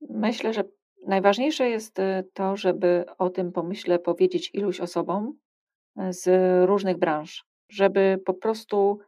[0.00, 0.64] Myślę, że
[1.06, 5.38] Najważniejsze jest y, to, żeby o tym pomyśle powiedzieć iluś osobom
[6.00, 6.28] y, z
[6.68, 8.98] różnych branż, żeby po prostu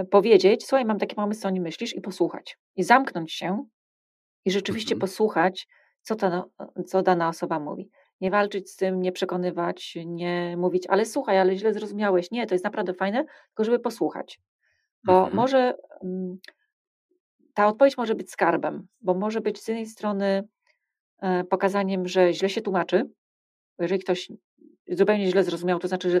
[0.00, 2.58] y, powiedzieć: Słuchaj, mam taki pomysł, co o nim myślisz, i posłuchać.
[2.76, 3.64] I zamknąć się
[4.44, 5.00] i rzeczywiście mhm.
[5.00, 5.68] posłuchać,
[6.02, 6.44] co, ta,
[6.86, 7.90] co dana osoba mówi.
[8.22, 12.30] Nie walczyć z tym, nie przekonywać, nie mówić, ale słuchaj, ale źle zrozumiałeś.
[12.30, 14.40] Nie, to jest naprawdę fajne, tylko żeby posłuchać.
[15.04, 15.36] Bo mhm.
[15.36, 16.38] może mm,
[17.54, 20.48] ta odpowiedź może być skarbem, bo może być z jednej strony
[21.22, 23.04] E, pokazaniem, że źle się tłumaczy.
[23.78, 24.32] Bo jeżeli ktoś
[24.88, 26.20] zupełnie źle zrozumiał, to znaczy, że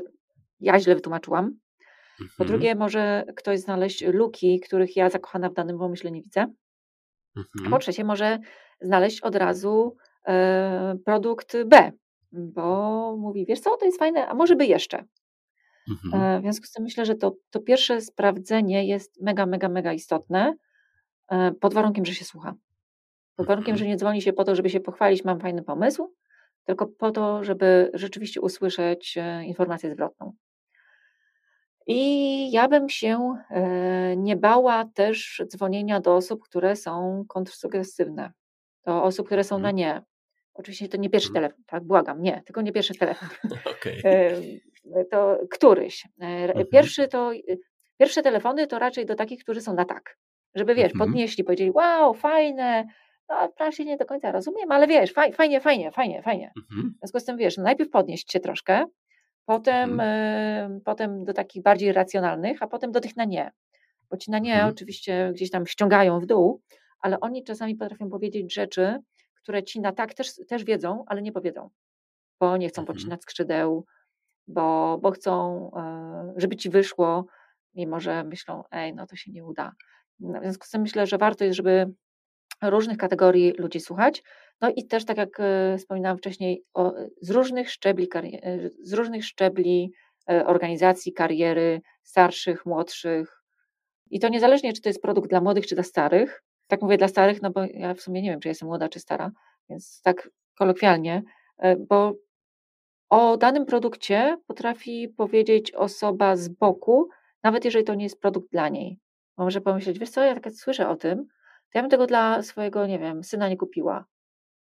[0.60, 1.44] ja źle wytłumaczyłam.
[1.44, 2.30] Mhm.
[2.38, 6.46] Po drugie, może ktoś znaleźć luki, których ja zakochana w danym pomyśle nie widzę.
[7.36, 7.70] Mhm.
[7.70, 8.38] Po trzecie, może
[8.80, 9.96] znaleźć od razu
[11.04, 11.92] produkt B,
[12.32, 15.04] bo mówi, wiesz co, to jest fajne, a może by jeszcze.
[15.90, 16.22] Mhm.
[16.22, 19.92] E, w związku z tym myślę, że to, to pierwsze sprawdzenie jest mega, mega, mega
[19.92, 20.54] istotne,
[21.28, 22.54] e, pod warunkiem, że się słucha.
[23.36, 26.14] Pod warunkiem, że nie dzwoni się po to, żeby się pochwalić, mam fajny pomysł,
[26.64, 30.32] tylko po to, żeby rzeczywiście usłyszeć e, informację zwrotną.
[31.86, 38.32] I ja bym się e, nie bała też dzwonienia do osób, które są kontrsuggestywne,
[38.84, 39.76] do osób, które są na mhm.
[39.76, 40.02] nie.
[40.54, 41.42] Oczywiście to nie pierwszy mhm.
[41.42, 41.84] telefon, tak?
[41.84, 43.28] Błagam, nie, tylko nie pierwszy telefon.
[43.76, 44.02] Okay.
[45.10, 46.06] To któryś.
[46.20, 46.66] E, mhm.
[46.66, 47.30] Pierwszy to,
[47.98, 50.16] pierwsze telefony to raczej do takich, którzy są na tak.
[50.54, 52.84] Żeby wiesz, podnieśli, powiedzieli, wow, fajne,
[53.28, 56.52] no, wprawdzie nie do końca rozumiem, ale wiesz, faj, fajnie, fajnie, fajnie, fajnie.
[56.56, 56.94] Mhm.
[56.94, 58.84] W związku z tym, wiesz, no najpierw podnieść się troszkę,
[59.46, 60.76] potem, mhm.
[60.76, 63.50] y, potem do takich bardziej racjonalnych, a potem do tych na nie.
[64.10, 64.72] Bo ci na nie mhm.
[64.72, 66.60] oczywiście gdzieś tam ściągają w dół,
[67.00, 68.98] ale oni czasami potrafią powiedzieć rzeczy,
[69.42, 71.70] które ci na tak też, też wiedzą, ale nie powiedzą,
[72.40, 72.96] bo nie chcą mhm.
[72.96, 73.84] podcinać skrzydeł,
[74.46, 75.70] bo, bo chcą,
[76.36, 77.26] y, żeby ci wyszło,
[77.74, 79.72] mimo że myślą, ej, no to się nie uda.
[80.20, 81.92] No, w związku z tym myślę, że warto jest, żeby
[82.62, 84.22] różnych kategorii ludzi słuchać.
[84.60, 89.24] No i też, tak jak e, wspominałam wcześniej, o, z różnych szczebli, e, z różnych
[89.24, 89.92] szczebli
[90.30, 93.42] e, organizacji, kariery, starszych, młodszych.
[94.10, 96.42] I to niezależnie, czy to jest produkt dla młodych, czy dla starych.
[96.66, 99.00] Tak mówię dla starych, no bo ja w sumie nie wiem, czy jestem młoda, czy
[99.00, 99.30] stara,
[99.70, 101.22] więc tak kolokwialnie,
[101.58, 102.14] e, bo
[103.10, 107.08] o danym produkcie potrafi powiedzieć osoba z boku,
[107.42, 108.98] nawet jeżeli to nie jest produkt dla niej.
[109.36, 111.26] Może pomyśleć, wiesz co, ja tak słyszę o tym,
[111.72, 114.04] to ja bym tego dla swojego, nie wiem, syna nie kupiła.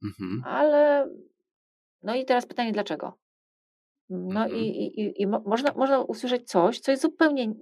[0.04, 0.42] Mhm.
[0.46, 1.08] Ale
[2.02, 3.18] no i teraz pytanie, dlaczego?
[4.12, 4.60] No mhm.
[4.60, 4.66] i,
[5.00, 7.54] i, i można, można usłyszeć coś, co jest zupełnie,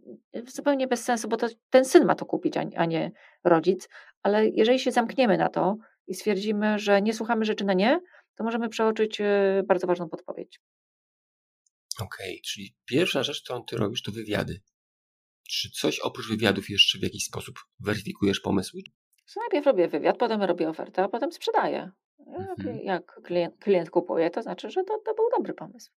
[0.47, 3.13] zupełnie bez sensu, bo to ten syn ma to kupić, a, a nie
[3.45, 3.89] rodzic.
[4.23, 8.01] Ale jeżeli się zamkniemy na to i stwierdzimy, że nie słuchamy rzeczy na nie,
[8.35, 10.61] to możemy przeoczyć e, bardzo ważną podpowiedź.
[12.01, 14.61] Okej, okay, czyli pierwsza rzecz, którą ty robisz, to wywiady.
[15.49, 18.83] Czy coś oprócz wywiadów jeszcze w jakiś sposób weryfikujesz pomysły?
[19.37, 21.91] najpierw robię wywiad, potem robię ofertę, a potem sprzedaję.
[22.27, 22.79] Mhm.
[22.83, 25.93] Jak klient, klient, kupuje, to znaczy, że to, to był dobry pomysł.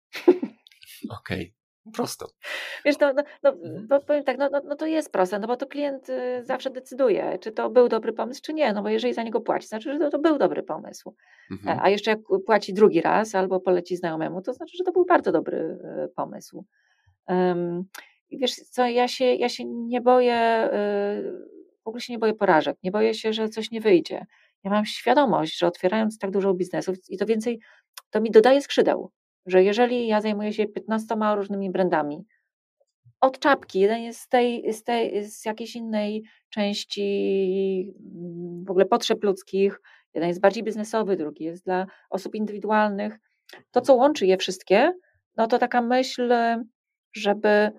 [1.09, 1.41] Okej.
[1.41, 1.61] Okay.
[1.93, 2.27] Prosto.
[2.85, 4.01] Wiesz, no, no, no mhm.
[4.07, 7.37] powiem tak, no, no, no, to jest proste, no bo to klient y, zawsze decyduje,
[7.41, 9.99] czy to był dobry pomysł, czy nie, no bo jeżeli za niego płaci, znaczy, że
[9.99, 11.15] to, to był dobry pomysł.
[11.51, 11.79] Mhm.
[11.81, 15.31] A jeszcze jak płaci drugi raz albo poleci znajomemu, to znaczy, że to był bardzo
[15.31, 16.65] dobry y, pomysł.
[17.27, 17.83] Um,
[18.31, 22.77] wiesz co, ja się, ja się nie boję, y, w ogóle się nie boję porażek,
[22.83, 24.25] nie boję się, że coś nie wyjdzie.
[24.63, 27.59] Ja mam świadomość, że otwierając tak dużo biznesów i to więcej,
[28.09, 29.11] to mi dodaje skrzydeł,
[29.45, 32.25] że jeżeli ja zajmuję się 15 różnymi brandami,
[33.21, 38.85] od czapki, jeden jest z tej, z tej, z jakiejś innej części mm, w ogóle
[38.85, 39.81] potrzeb ludzkich,
[40.13, 43.19] jeden jest bardziej biznesowy, drugi jest dla osób indywidualnych.
[43.71, 44.93] To, co łączy je wszystkie,
[45.37, 46.33] no to taka myśl,
[47.13, 47.71] żeby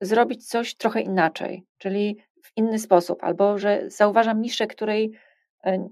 [0.00, 5.12] zrobić coś trochę inaczej, czyli w inny sposób, albo że zauważam niszę, której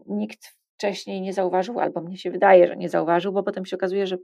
[0.07, 4.07] nikt wcześniej nie zauważył, albo mnie się wydaje, że nie zauważył, bo potem się okazuje,
[4.07, 4.17] że,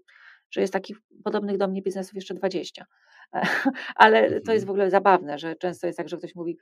[0.50, 2.86] że jest takich podobnych do mnie biznesów jeszcze 20.
[3.94, 4.66] Ale to jest mhm.
[4.66, 6.58] w ogóle zabawne, że często jest tak, że ktoś mówi: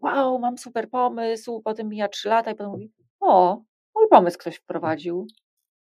[0.00, 3.62] Wow, mam super pomysł, potem mija 3 lata i potem mówi: O,
[3.94, 5.26] mój pomysł ktoś wprowadził.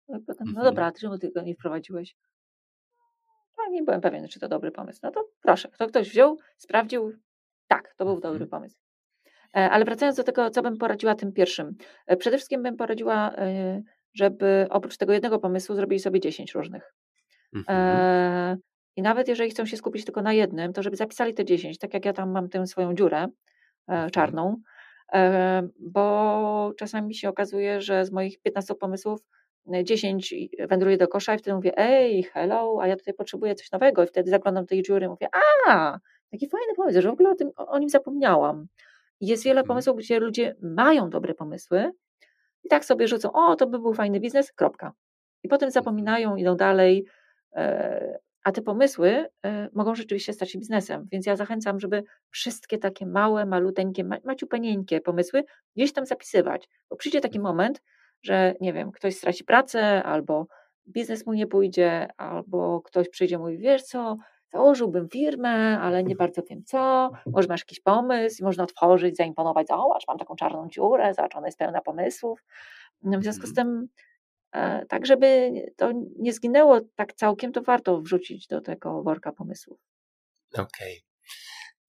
[0.07, 0.65] No, potem, no mhm.
[0.65, 2.15] dobra, czemu ty go nie wprowadziłeś?
[3.57, 4.99] No, nie byłem pewien, czy to dobry pomysł.
[5.03, 7.13] No to proszę, to ktoś wziął, sprawdził.
[7.67, 8.49] Tak, to był dobry mhm.
[8.49, 8.82] pomysł.
[9.57, 11.75] E, ale wracając do tego, co bym poradziła tym pierwszym.
[12.07, 13.81] E, przede wszystkim bym poradziła, e,
[14.13, 16.93] żeby oprócz tego jednego pomysłu zrobili sobie 10 różnych.
[17.55, 18.57] Mhm.
[18.95, 21.93] I nawet jeżeli chcą się skupić tylko na jednym, to żeby zapisali te 10, tak
[21.93, 23.27] jak ja tam mam tę swoją dziurę
[24.11, 24.57] czarną,
[25.79, 29.19] bo czasami się okazuje, że z moich 15 pomysłów
[29.83, 30.35] 10
[30.69, 34.07] wędruje do kosza i wtedy mówię, ej, hello, a ja tutaj potrzebuję coś nowego i
[34.07, 35.27] wtedy zaglądam do tej dziury i mówię,
[35.67, 35.99] a,
[36.31, 38.67] taki fajny pomysł, że w ogóle o, tym, o nim zapomniałam.
[39.21, 39.67] Jest wiele mhm.
[39.67, 41.91] pomysłów, gdzie ludzie mają dobre pomysły
[42.63, 44.93] i tak sobie rzucą, o, to by był fajny biznes, kropka.
[45.43, 45.71] I potem mhm.
[45.71, 47.05] zapominają, idą dalej,
[47.55, 51.07] e, a te pomysły e, mogą rzeczywiście stać się biznesem.
[51.11, 55.43] Więc ja zachęcam, żeby wszystkie takie małe, maluteńkie, maciupenieńkie pomysły
[55.75, 57.55] gdzieś tam zapisywać, bo przyjdzie taki mhm.
[57.55, 57.81] moment,
[58.23, 60.47] że nie wiem, ktoś straci pracę, albo
[60.87, 64.17] biznes mu nie pójdzie, albo ktoś przyjdzie i mówi, wiesz co,
[64.53, 70.07] założyłbym firmę, ale nie bardzo wiem co, może masz jakiś pomysł, można otworzyć, zaimponować, zobacz,
[70.07, 72.43] mam taką czarną dziurę, zobacz, ona jest pełna pomysłów.
[73.03, 73.55] W związku z mhm.
[73.55, 73.87] tym,
[74.51, 79.79] e, tak żeby to nie zginęło tak całkiem, to warto wrzucić do tego worka pomysłów.
[80.53, 80.63] Okej.
[80.63, 81.13] Okay.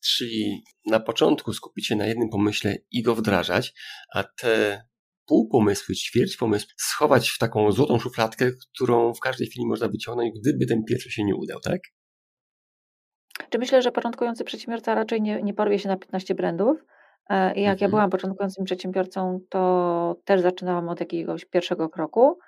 [0.00, 3.74] Czyli na początku skupić się na jednym pomyśle i go wdrażać,
[4.14, 4.84] a te
[5.26, 10.32] pół pomysły, ćwierć pomysł schować w taką złotą szufladkę, którą w każdej chwili można wyciągnąć,
[10.40, 11.80] gdyby ten pierwszy się nie udał, tak?
[13.54, 16.84] Czy myślę, że początkujący przedsiębiorca raczej nie, nie porwie się na 15 brandów.
[17.28, 17.78] E, I jak mhm.
[17.80, 22.38] ja byłam początkującym przedsiębiorcą, to też zaczynałam od jakiegoś pierwszego kroku,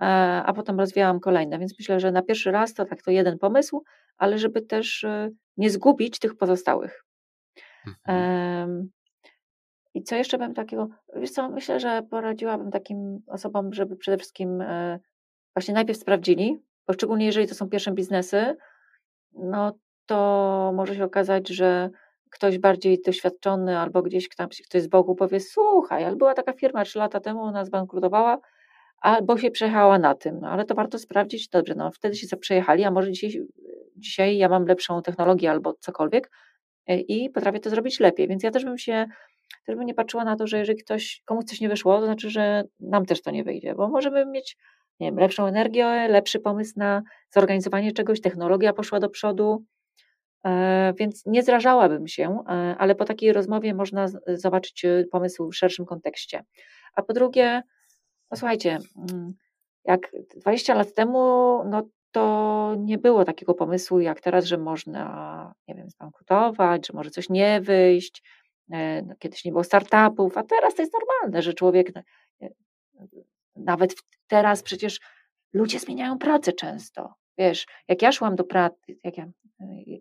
[0.00, 0.04] e,
[0.46, 1.58] a potem rozwijałam kolejne.
[1.58, 3.84] Więc myślę, że na pierwszy raz to tak to jeden pomysł,
[4.16, 7.04] ale żeby też e, nie zgubić tych pozostałych.
[7.86, 8.90] Mhm.
[9.94, 14.64] I co jeszcze bym takiego, wiesz co, myślę, że poradziłabym takim osobom, żeby przede wszystkim
[15.56, 18.56] właśnie najpierw sprawdzili, bo szczególnie jeżeli to są pierwsze biznesy,
[19.32, 19.72] no
[20.06, 21.90] to może się okazać, że
[22.30, 26.98] ktoś bardziej doświadczony albo gdzieś ktoś z boku powie, słuchaj, ale była taka firma trzy
[26.98, 28.38] lata temu, ona zbankrutowała,
[29.00, 32.84] albo się przejechała na tym, no ale to warto sprawdzić, dobrze, no wtedy się przejechali,
[32.84, 33.42] a może dzisiaj,
[33.96, 36.30] dzisiaj ja mam lepszą technologię albo cokolwiek
[36.86, 39.06] e, i potrafię to zrobić lepiej, więc ja też bym się,
[39.66, 42.30] też bym nie patrzyła na to, że jeżeli ktoś, komuś coś nie wyszło, to znaczy,
[42.30, 44.56] że nam też to nie wyjdzie, bo możemy mieć
[45.00, 49.64] nie wiem, lepszą energię, lepszy pomysł na zorganizowanie czegoś, technologia poszła do przodu,
[50.98, 55.86] więc nie zrażałabym się, e, ale po takiej rozmowie można zobaczyć e, pomysł w szerszym
[55.86, 56.44] kontekście.
[56.94, 57.62] A po drugie,
[58.30, 58.78] no słuchajcie,
[59.10, 59.34] mm,
[59.84, 60.00] jak
[60.36, 61.18] 20 lat temu,
[61.70, 67.10] no to nie było takiego pomysłu jak teraz, że można, nie wiem, zbankrutować, że może
[67.10, 68.22] coś nie wyjść.
[69.06, 71.92] No, kiedyś nie było startupów, a teraz to jest normalne, że człowiek
[73.56, 73.94] nawet
[74.26, 75.00] teraz przecież
[75.52, 77.14] ludzie zmieniają pracę często.
[77.38, 79.26] Wiesz, jak ja szłam do pracy, jak ja,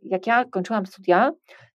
[0.02, 1.32] jak ja kończyłam studia,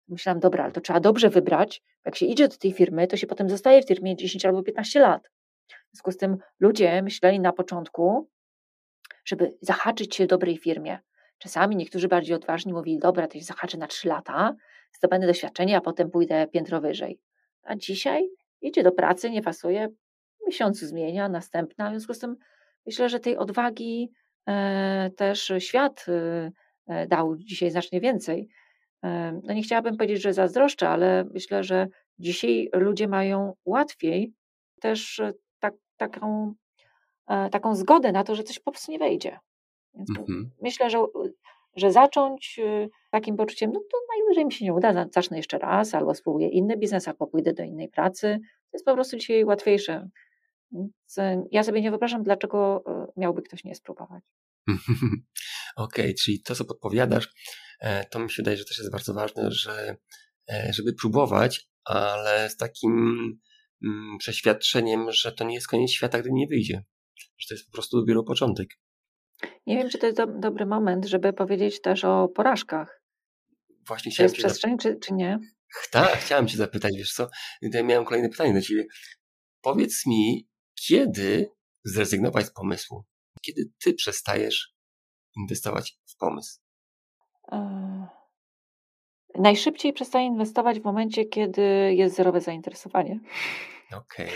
[0.07, 1.81] myślałam, dobra, ale to trzeba dobrze wybrać.
[2.05, 4.99] Jak się idzie do tej firmy, to się potem zostaje w firmie 10 albo 15
[4.99, 5.29] lat.
[5.67, 8.29] W związku z tym ludzie myśleli na początku,
[9.25, 10.99] żeby zahaczyć się dobrej firmie.
[11.37, 14.55] Czasami niektórzy bardziej odważni mówili, dobra, to się zahaczę na 3 lata,
[14.93, 17.19] zdobędę doświadczenie, a potem pójdę piętro wyżej.
[17.63, 18.29] A dzisiaj
[18.61, 19.89] idzie do pracy, nie pasuje,
[20.47, 21.89] miesiącu zmienia, następna.
[21.89, 22.35] W związku z tym
[22.85, 24.26] myślę, że tej odwagi e,
[25.15, 26.51] też świat e,
[26.87, 28.49] e dał dzisiaj znacznie więcej.
[29.03, 31.87] E, no nie chciałabym powiedzieć, że zazdroszczę, ale myślę, że
[32.19, 34.33] dzisiaj ludzie mają łatwiej
[34.81, 36.53] też e, tak, taką,
[37.27, 39.39] e, taką zgodę na to, że coś po prostu nie wejdzie.
[39.93, 40.51] Więc mhm.
[40.61, 41.05] myślę, że,
[41.75, 42.59] że zacząć
[43.11, 46.77] takim poczuciem, no to najwyżej mi się nie uda, zacznę jeszcze raz, albo spróbuję inny
[46.77, 48.39] biznes, albo pójdę do innej pracy.
[48.41, 50.09] To jest po prostu dzisiaj łatwiejsze.
[50.71, 51.15] Więc
[51.51, 52.83] ja sobie nie wyobrażam, dlaczego
[53.17, 54.23] miałby ktoś nie spróbować.
[54.67, 55.25] Okej,
[55.75, 57.29] okay, czyli to, co podpowiadasz,
[57.79, 59.95] E, to mi się wydaje, że też jest bardzo ważne, że
[60.49, 62.91] e, żeby próbować, ale z takim
[63.83, 66.83] mm, przeświadczeniem, że to nie jest koniec świata, gdy nie wyjdzie.
[67.37, 68.69] Że to jest po prostu dopiero początek.
[69.65, 73.01] Nie wiem, czy to jest do, dobry moment, żeby powiedzieć też o porażkach.
[73.87, 74.25] Właśnie chciałem.
[74.25, 75.39] Jest przestrzeń, czy, czy nie?
[75.91, 77.29] Tak, chciałem Cię zapytać, wiesz co?
[77.61, 78.85] Ja miałem kolejne pytanie do Ciebie.
[79.61, 80.47] Powiedz mi,
[80.85, 81.51] kiedy
[81.83, 83.03] zrezygnować z pomysłu?
[83.41, 84.73] Kiedy Ty przestajesz
[85.35, 86.59] inwestować w pomysł?
[87.51, 88.07] E,
[89.35, 93.19] najszybciej przestaję inwestować w momencie, kiedy jest zerowe zainteresowanie.
[93.93, 94.27] Okej.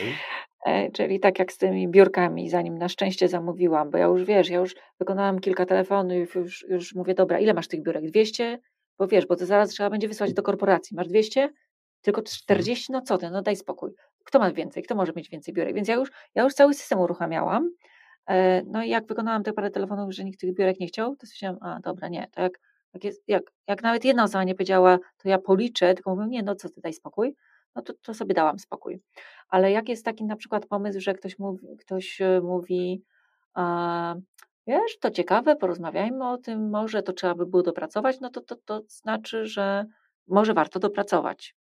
[0.59, 0.91] Okay.
[0.91, 4.59] Czyli tak jak z tymi biurkami, zanim na szczęście zamówiłam, bo ja już wiesz, ja
[4.59, 8.05] już wykonałam kilka telefonów, już, już mówię, dobra, ile masz tych biurek?
[8.05, 8.59] 200?
[8.97, 10.95] Bo wiesz, bo to zaraz trzeba będzie wysłać do korporacji.
[10.95, 11.49] Masz 200?
[12.01, 12.91] Tylko 40?
[12.91, 13.91] No co ty, no daj spokój.
[14.25, 14.83] Kto ma więcej?
[14.83, 15.75] Kto może mieć więcej biurek?
[15.75, 17.71] Więc ja już, ja już cały system uruchamiałam.
[18.29, 21.27] E, no i jak wykonałam te parę telefonów, że nikt tych biurek nie chciał, to
[21.27, 22.59] stwierdziłam, a dobra, nie, to jak
[22.93, 26.43] jak, jest, jak, jak nawet jedna osoba nie powiedziała, to ja policzę, tylko mówię, nie,
[26.43, 27.35] no co ty daj spokój,
[27.75, 29.01] no to, to sobie dałam spokój.
[29.47, 33.03] Ale jak jest taki na przykład pomysł, że ktoś mówi, ktoś e, mówi
[33.53, 34.15] a,
[34.67, 38.55] wiesz, to ciekawe, porozmawiajmy o tym, może to trzeba by było dopracować, no to, to,
[38.55, 39.85] to znaczy, że
[40.27, 41.55] może warto dopracować.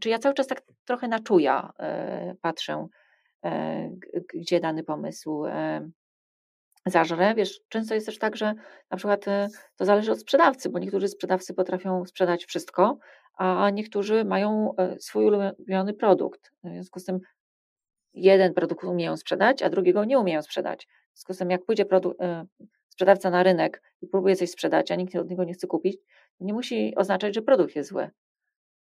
[0.00, 2.86] Czy ja cały czas tak trochę na czuja e, patrzę,
[3.44, 3.90] e,
[4.34, 5.88] gdzie dany pomysł e,
[6.86, 7.34] zażre.
[7.34, 8.54] Wiesz, często jest też tak, że
[8.90, 9.24] na przykład
[9.76, 12.98] to zależy od sprzedawcy, bo niektórzy sprzedawcy potrafią sprzedać wszystko,
[13.38, 16.52] a niektórzy mają swój ulubiony produkt.
[16.64, 17.20] W związku z tym
[18.14, 20.86] jeden produkt umieją sprzedać, a drugiego nie umieją sprzedać.
[20.86, 21.84] W związku z tym, jak pójdzie
[22.88, 25.96] sprzedawca na rynek i próbuje coś sprzedać, a nikt od niego nie chce kupić,
[26.38, 28.10] to nie musi oznaczać, że produkt jest zły.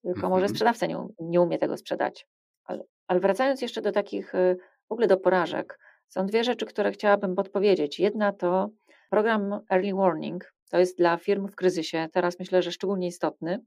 [0.05, 0.49] Tylko może mhm.
[0.49, 2.27] sprzedawca nie, nie umie tego sprzedać.
[2.65, 4.57] Ale, ale wracając jeszcze do takich, y,
[4.89, 8.01] w ogóle do porażek, są dwie rzeczy, które chciałabym podpowiedzieć.
[8.01, 8.71] Jedna to
[9.11, 10.55] program Early Warning.
[10.71, 12.09] To jest dla firm w kryzysie.
[12.13, 13.59] Teraz myślę, że szczególnie istotny.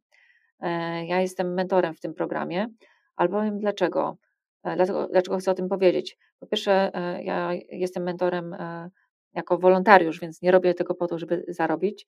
[0.59, 2.67] E, ja jestem mentorem w tym programie,
[3.15, 4.17] ale powiem dlaczego.
[4.63, 6.17] E, dlaczego, dlaczego chcę o tym powiedzieć?
[6.39, 8.55] Po pierwsze, e, ja jestem mentorem
[9.33, 12.07] jako wolontariusz, więc nie robię tego po to, żeby zarobić,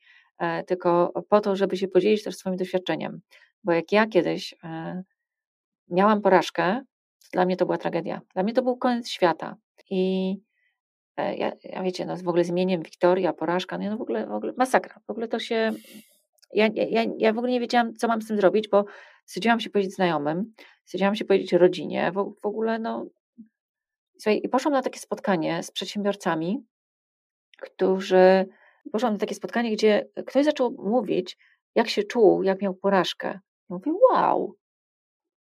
[0.67, 3.21] tylko po to, żeby się podzielić też swoim doświadczeniem.
[3.63, 4.56] Bo jak ja kiedyś
[5.89, 6.82] miałam porażkę,
[7.24, 8.22] to dla mnie to była tragedia.
[8.34, 9.56] Dla mnie to był koniec świata.
[9.89, 10.36] I
[11.17, 14.32] e, ja, ja wiecie, no w ogóle zmieniem Wiktoria, porażka, no, no w ogóle, w
[14.32, 15.00] ogóle masakra.
[15.08, 15.72] W ogóle to się.
[16.54, 18.86] Ja, ja, ja w ogóle nie wiedziałam, co mam z tym zrobić, bo
[19.26, 20.54] wstydziłam się powiedzieć znajomym,
[20.86, 23.06] wstydziłam się powiedzieć rodzinie, w, w ogóle no.
[24.13, 26.63] Słuchaj, i poszłam na takie spotkanie z przedsiębiorcami,
[27.58, 28.45] którzy.
[28.91, 31.38] Poszłam na takie spotkanie, gdzie ktoś zaczął mówić,
[31.76, 33.39] jak się czuł, jak miał porażkę.
[33.69, 34.55] I mówię, wow,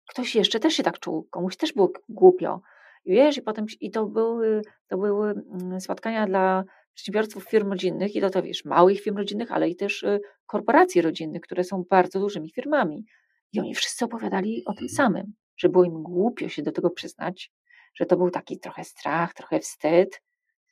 [0.08, 2.60] ktoś jeszcze też się tak czuł, komuś też było głupio.
[3.04, 8.16] I wiesz, i potem i to były, to były mm, spotkania dla przedsiębiorców firm rodzinnych
[8.16, 11.84] i to, to wiesz, małych firm rodzinnych, ale i też y, korporacji rodzinnych, które są
[11.90, 13.04] bardzo dużymi firmami.
[13.52, 17.52] I oni wszyscy opowiadali o tym samym, że było im głupio się do tego przyznać,
[17.94, 20.22] że to był taki trochę strach, trochę wstyd.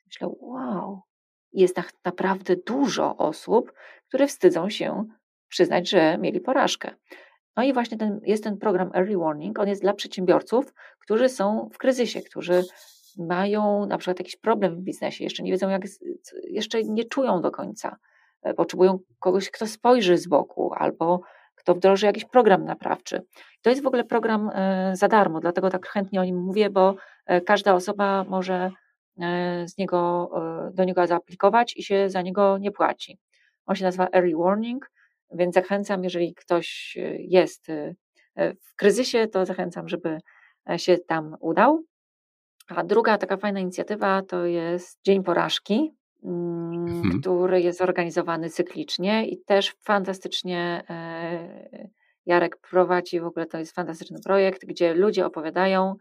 [0.05, 1.01] Myślę, wow,
[1.53, 3.73] jest tak naprawdę dużo osób,
[4.07, 5.05] które wstydzą się
[5.47, 6.95] przyznać, że mieli porażkę.
[7.57, 11.69] No i właśnie ten, jest ten program Early Warning, on jest dla przedsiębiorców, którzy są
[11.73, 12.63] w kryzysie, którzy
[13.17, 15.81] mają na przykład jakiś problem w biznesie, jeszcze nie wiedzą jak,
[16.43, 17.97] jeszcze nie czują do końca,
[18.41, 21.21] e, potrzebują kogoś, kto spojrzy z boku albo
[21.55, 23.21] kto wdroży jakiś program naprawczy.
[23.61, 26.95] To jest w ogóle program e, za darmo, dlatego tak chętnie o nim mówię, bo
[27.25, 28.71] e, każda osoba może
[29.65, 30.31] z niego,
[30.73, 33.19] do niego zaaplikować i się za niego nie płaci.
[33.65, 34.91] On się nazywa Early Warning
[35.33, 37.95] więc zachęcam, jeżeli ktoś y, jest y,
[38.35, 40.17] e, w kryzysie, to zachęcam, żeby
[40.69, 41.83] e, się tam udał.
[42.67, 45.91] A druga taka fajna inicjatywa to jest Dzień Porażki.
[46.23, 47.21] mm, mhm.
[47.21, 51.89] który jest organizowany cyklicznie i też fantastycznie e,
[52.25, 55.95] Jarek prowadzi, w ogóle to jest fantastyczny projekt, gdzie ludzie opowiadają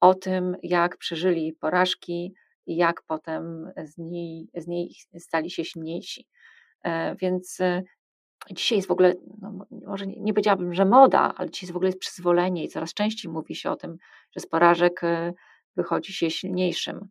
[0.00, 2.34] o tym, jak przeżyli porażki
[2.66, 6.26] i jak potem z niej, z niej stali się silniejsi.
[7.20, 7.58] Więc
[8.50, 11.76] dzisiaj jest w ogóle, no, może nie, nie powiedziałabym, że moda, ale dzisiaj jest w
[11.76, 13.96] ogóle jest przyzwolenie i coraz częściej mówi się o tym,
[14.36, 15.32] że z porażek e,
[15.76, 17.08] wychodzi się silniejszym.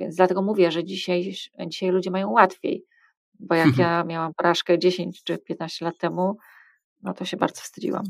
[0.00, 1.34] Więc dlatego mówię, że dzisiaj,
[1.66, 2.84] dzisiaj ludzie mają łatwiej,
[3.40, 6.36] bo jak ja miałam porażkę 10 czy 15 lat temu,
[7.02, 8.04] no to się bardzo wstydziłam.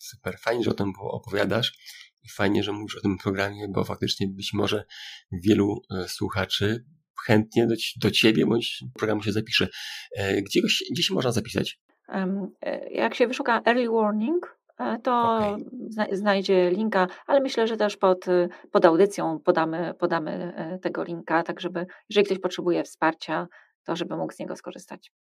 [0.00, 1.78] Super, fajnie, że o tym opowiadasz
[2.22, 4.84] i fajnie, że mówisz o tym programie, bo faktycznie być może
[5.32, 6.84] wielu słuchaczy
[7.26, 9.68] chętnie do, do ciebie bądź programu się zapisze.
[10.16, 10.60] E, gdzie,
[10.92, 11.80] gdzie się można zapisać?
[12.08, 16.16] E, jak się wyszuka Early Warning, e, to okay.
[16.16, 18.26] znajdzie linka, ale myślę, że też pod,
[18.72, 20.52] pod audycją podamy, podamy
[20.82, 23.48] tego linka, tak żeby, jeżeli ktoś potrzebuje wsparcia,
[23.84, 25.12] to żeby mógł z niego skorzystać.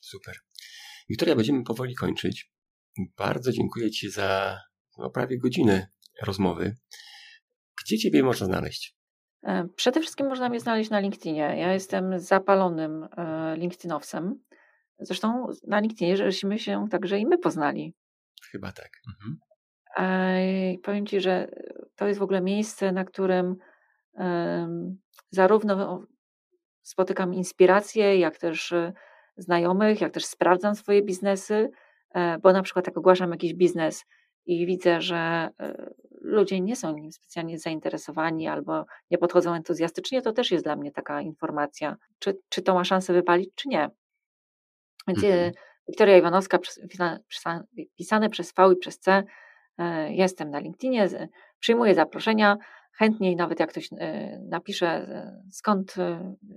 [0.00, 0.34] Super.
[1.08, 2.50] Wiktoria, będziemy powoli kończyć.
[3.16, 4.58] Bardzo dziękuję Ci za
[4.98, 5.88] no, prawie godzinę
[6.22, 6.76] rozmowy.
[7.84, 8.99] Gdzie Ciebie można znaleźć?
[9.42, 11.54] E, przede wszystkim można mnie znaleźć na LinkedInie.
[11.58, 14.40] Ja jestem zapalonym e, LinkedInowcem.
[14.98, 17.94] Zresztą na LinkedInie żeśmy się także i my poznali.
[18.50, 18.90] Chyba tak.
[19.08, 19.38] Mhm.
[20.72, 21.48] I powiem Ci, że
[21.96, 23.56] to jest w ogóle miejsce, na którym
[25.30, 26.06] zarówno
[26.82, 28.92] spotykam inspiracje, jak też e,
[29.36, 31.70] znajomych, jak też sprawdzam swoje biznesy,
[32.42, 34.04] bo na przykład jak ogłaszam jakiś biznes
[34.46, 35.48] i widzę, że
[36.30, 40.92] ludzie nie są nim specjalnie zainteresowani albo nie podchodzą entuzjastycznie, to też jest dla mnie
[40.92, 43.90] taka informacja, czy, czy to ma szansę wypalić, czy nie.
[45.08, 45.52] Więc mhm.
[45.88, 46.58] Wiktoria Iwanowska,
[47.96, 49.22] pisane przez V i przez C,
[49.78, 51.08] e, jestem na LinkedInie,
[51.58, 52.56] przyjmuję zaproszenia,
[52.92, 55.94] chętniej nawet jak ktoś e, napisze e, skąd,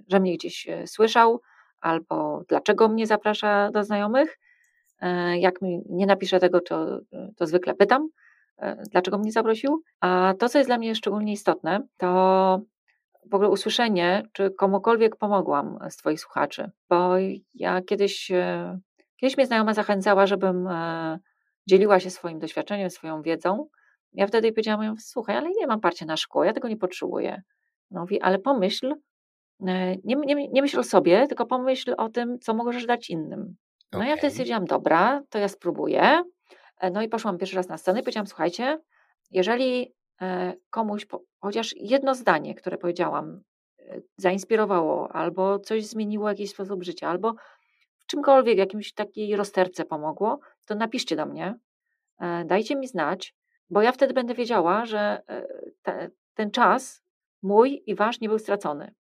[0.07, 1.41] że mnie gdzieś słyszał,
[1.82, 4.39] albo dlaczego mnie zaprasza do znajomych.
[5.39, 6.99] Jak mi nie napisze tego, to,
[7.38, 8.09] to zwykle pytam,
[8.91, 9.82] dlaczego mnie zaprosił.
[10.01, 12.62] A to, co jest dla mnie szczególnie istotne, to
[13.32, 16.72] w ogóle usłyszenie, czy komukolwiek pomogłam z Twoich słuchaczy.
[16.89, 17.14] Bo
[17.54, 18.80] ja kiedyś, e,
[19.18, 21.20] kiedyś mnie znajoma zachęcała, żebym e,
[21.68, 23.68] dzieliła się swoim doświadczeniem, swoją wiedzą.
[24.14, 27.41] Ja wtedy powiedziałam, słuchaj, ale nie mam parcia na szkło, ja tego nie potrzebuję.
[27.91, 28.95] No, mówi, ale pomyśl,
[29.60, 33.56] nie, nie, nie myśl o sobie, tylko pomyśl o tym, co możesz dać innym.
[33.91, 34.10] No okay.
[34.10, 36.24] ja wtedy stwierdziłam, dobra, to ja spróbuję.
[36.84, 38.79] E, no i poszłam pierwszy raz na scenę i powiedziałam, słuchajcie,
[39.31, 41.07] jeżeli e, komuś
[41.39, 43.41] chociaż jedno zdanie, które powiedziałam,
[43.79, 47.34] e, zainspirowało, albo coś zmieniło jakiś sposób życia, albo
[47.97, 51.55] w czymkolwiek, jakimś takiej rozterce pomogło, to napiszcie do mnie,
[52.45, 53.36] dajcie mi znać,
[53.69, 55.21] bo ja wtedy będę wiedziała, że
[55.81, 57.03] te, ten czas
[57.41, 58.93] mój i wasz nie był stracony.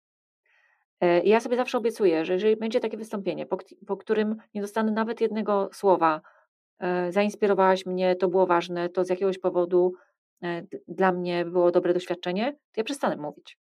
[1.25, 4.93] I ja sobie zawsze obiecuję, że jeżeli będzie takie wystąpienie, po, po którym nie dostanę
[4.93, 6.21] nawet jednego słowa,
[7.11, 9.93] zainspirowałaś mnie, to było ważne, to z jakiegoś powodu
[10.43, 13.59] e, dla mnie było dobre doświadczenie, to ja przestanę mówić.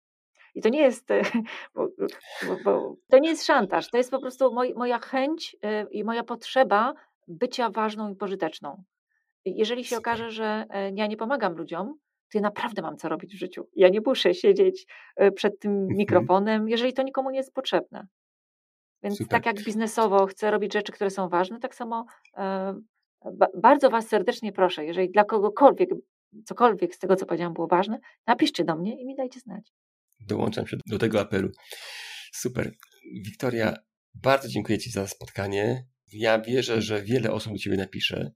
[0.55, 1.07] I to nie jest,
[1.75, 1.87] bo,
[2.47, 6.03] bo, bo, to nie jest szantaż, to jest po prostu moj, moja chęć e, i
[6.03, 6.93] moja potrzeba
[7.27, 8.83] bycia ważną i pożyteczną.
[9.45, 11.97] Jeżeli się okaże, że ja nie pomagam ludziom,
[12.31, 13.67] to ja naprawdę mam co robić w życiu.
[13.75, 14.87] Ja nie muszę siedzieć
[15.35, 15.97] przed tym mhm.
[15.97, 18.07] mikrofonem, jeżeli to nikomu nie jest potrzebne.
[19.03, 19.29] Więc Super.
[19.29, 22.05] tak jak biznesowo chcę robić rzeczy, które są ważne, tak samo
[23.61, 25.89] bardzo Was serdecznie proszę, jeżeli dla kogokolwiek,
[26.45, 29.73] cokolwiek z tego, co powiedziałam, było ważne, napiszcie do mnie i mi dajcie znać.
[30.19, 31.49] Dołączam się do tego apelu.
[32.33, 32.73] Super.
[33.25, 33.73] Wiktoria,
[34.13, 35.87] bardzo dziękuję Ci za spotkanie.
[36.13, 38.31] Ja wierzę, że wiele osób do Ciebie napisze.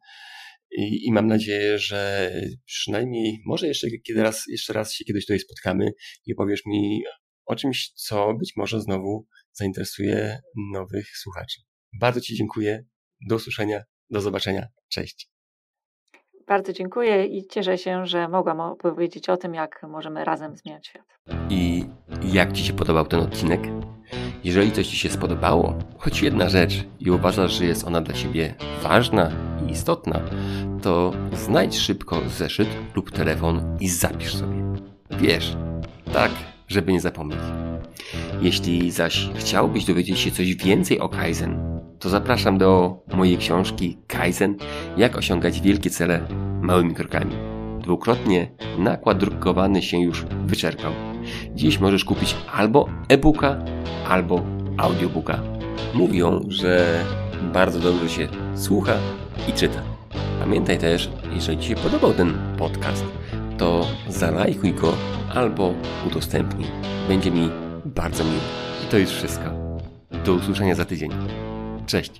[0.72, 2.32] I, I, mam nadzieję, że
[2.66, 5.92] przynajmniej może jeszcze, kiedy raz, jeszcze raz się kiedyś tutaj spotkamy
[6.26, 7.04] i powiesz mi
[7.46, 10.40] o czymś, co być może znowu zainteresuje
[10.74, 11.62] nowych słuchaczy.
[12.00, 12.86] Bardzo Ci dziękuję.
[13.28, 13.84] Do usłyszenia.
[14.10, 14.68] Do zobaczenia.
[14.90, 15.30] Cześć.
[16.48, 21.06] Bardzo dziękuję i cieszę się, że mogłam opowiedzieć o tym, jak możemy razem zmieniać świat.
[21.50, 21.86] I
[22.34, 23.62] jak Ci się podobał ten odcinek?
[24.44, 28.56] Jeżeli coś Ci się spodobało, choć jedna rzecz i uważasz, że jest ona dla Ciebie
[28.84, 29.32] ważna
[29.68, 30.22] i istotna,
[30.82, 34.64] to znajdź szybko zeszyt lub telefon i zapisz sobie.
[35.12, 35.58] Wiesz,
[36.14, 36.32] tak,
[36.68, 37.40] żeby nie zapomnieć.
[38.42, 44.56] Jeśli zaś chciałbyś dowiedzieć się coś więcej o Kaizen, to zapraszam do mojej książki Kaizen
[44.98, 46.28] Jak osiągać wielkie cele
[46.62, 47.36] małymi krokami.
[47.82, 50.92] Dwukrotnie nakład drukowany się już wyczerpał.
[51.56, 53.58] Dziś możesz kupić albo e-booka,
[54.10, 54.42] albo
[54.78, 55.40] audiobooka.
[55.94, 57.04] Mówią, że
[57.54, 58.94] bardzo dobrze się słucha
[59.50, 59.82] i czyta.
[60.40, 63.06] Pamiętaj też, jeżeli Ci się podobał ten podcast,
[63.58, 64.94] to zalajkuj go
[65.36, 65.74] albo
[66.08, 66.68] udostępnij.
[67.08, 67.50] Będzie mi
[67.86, 68.42] bardzo miło.
[68.84, 69.46] I to już wszystko.
[70.26, 71.12] Do usłyszenia za tydzień.
[71.88, 72.12] Cześć.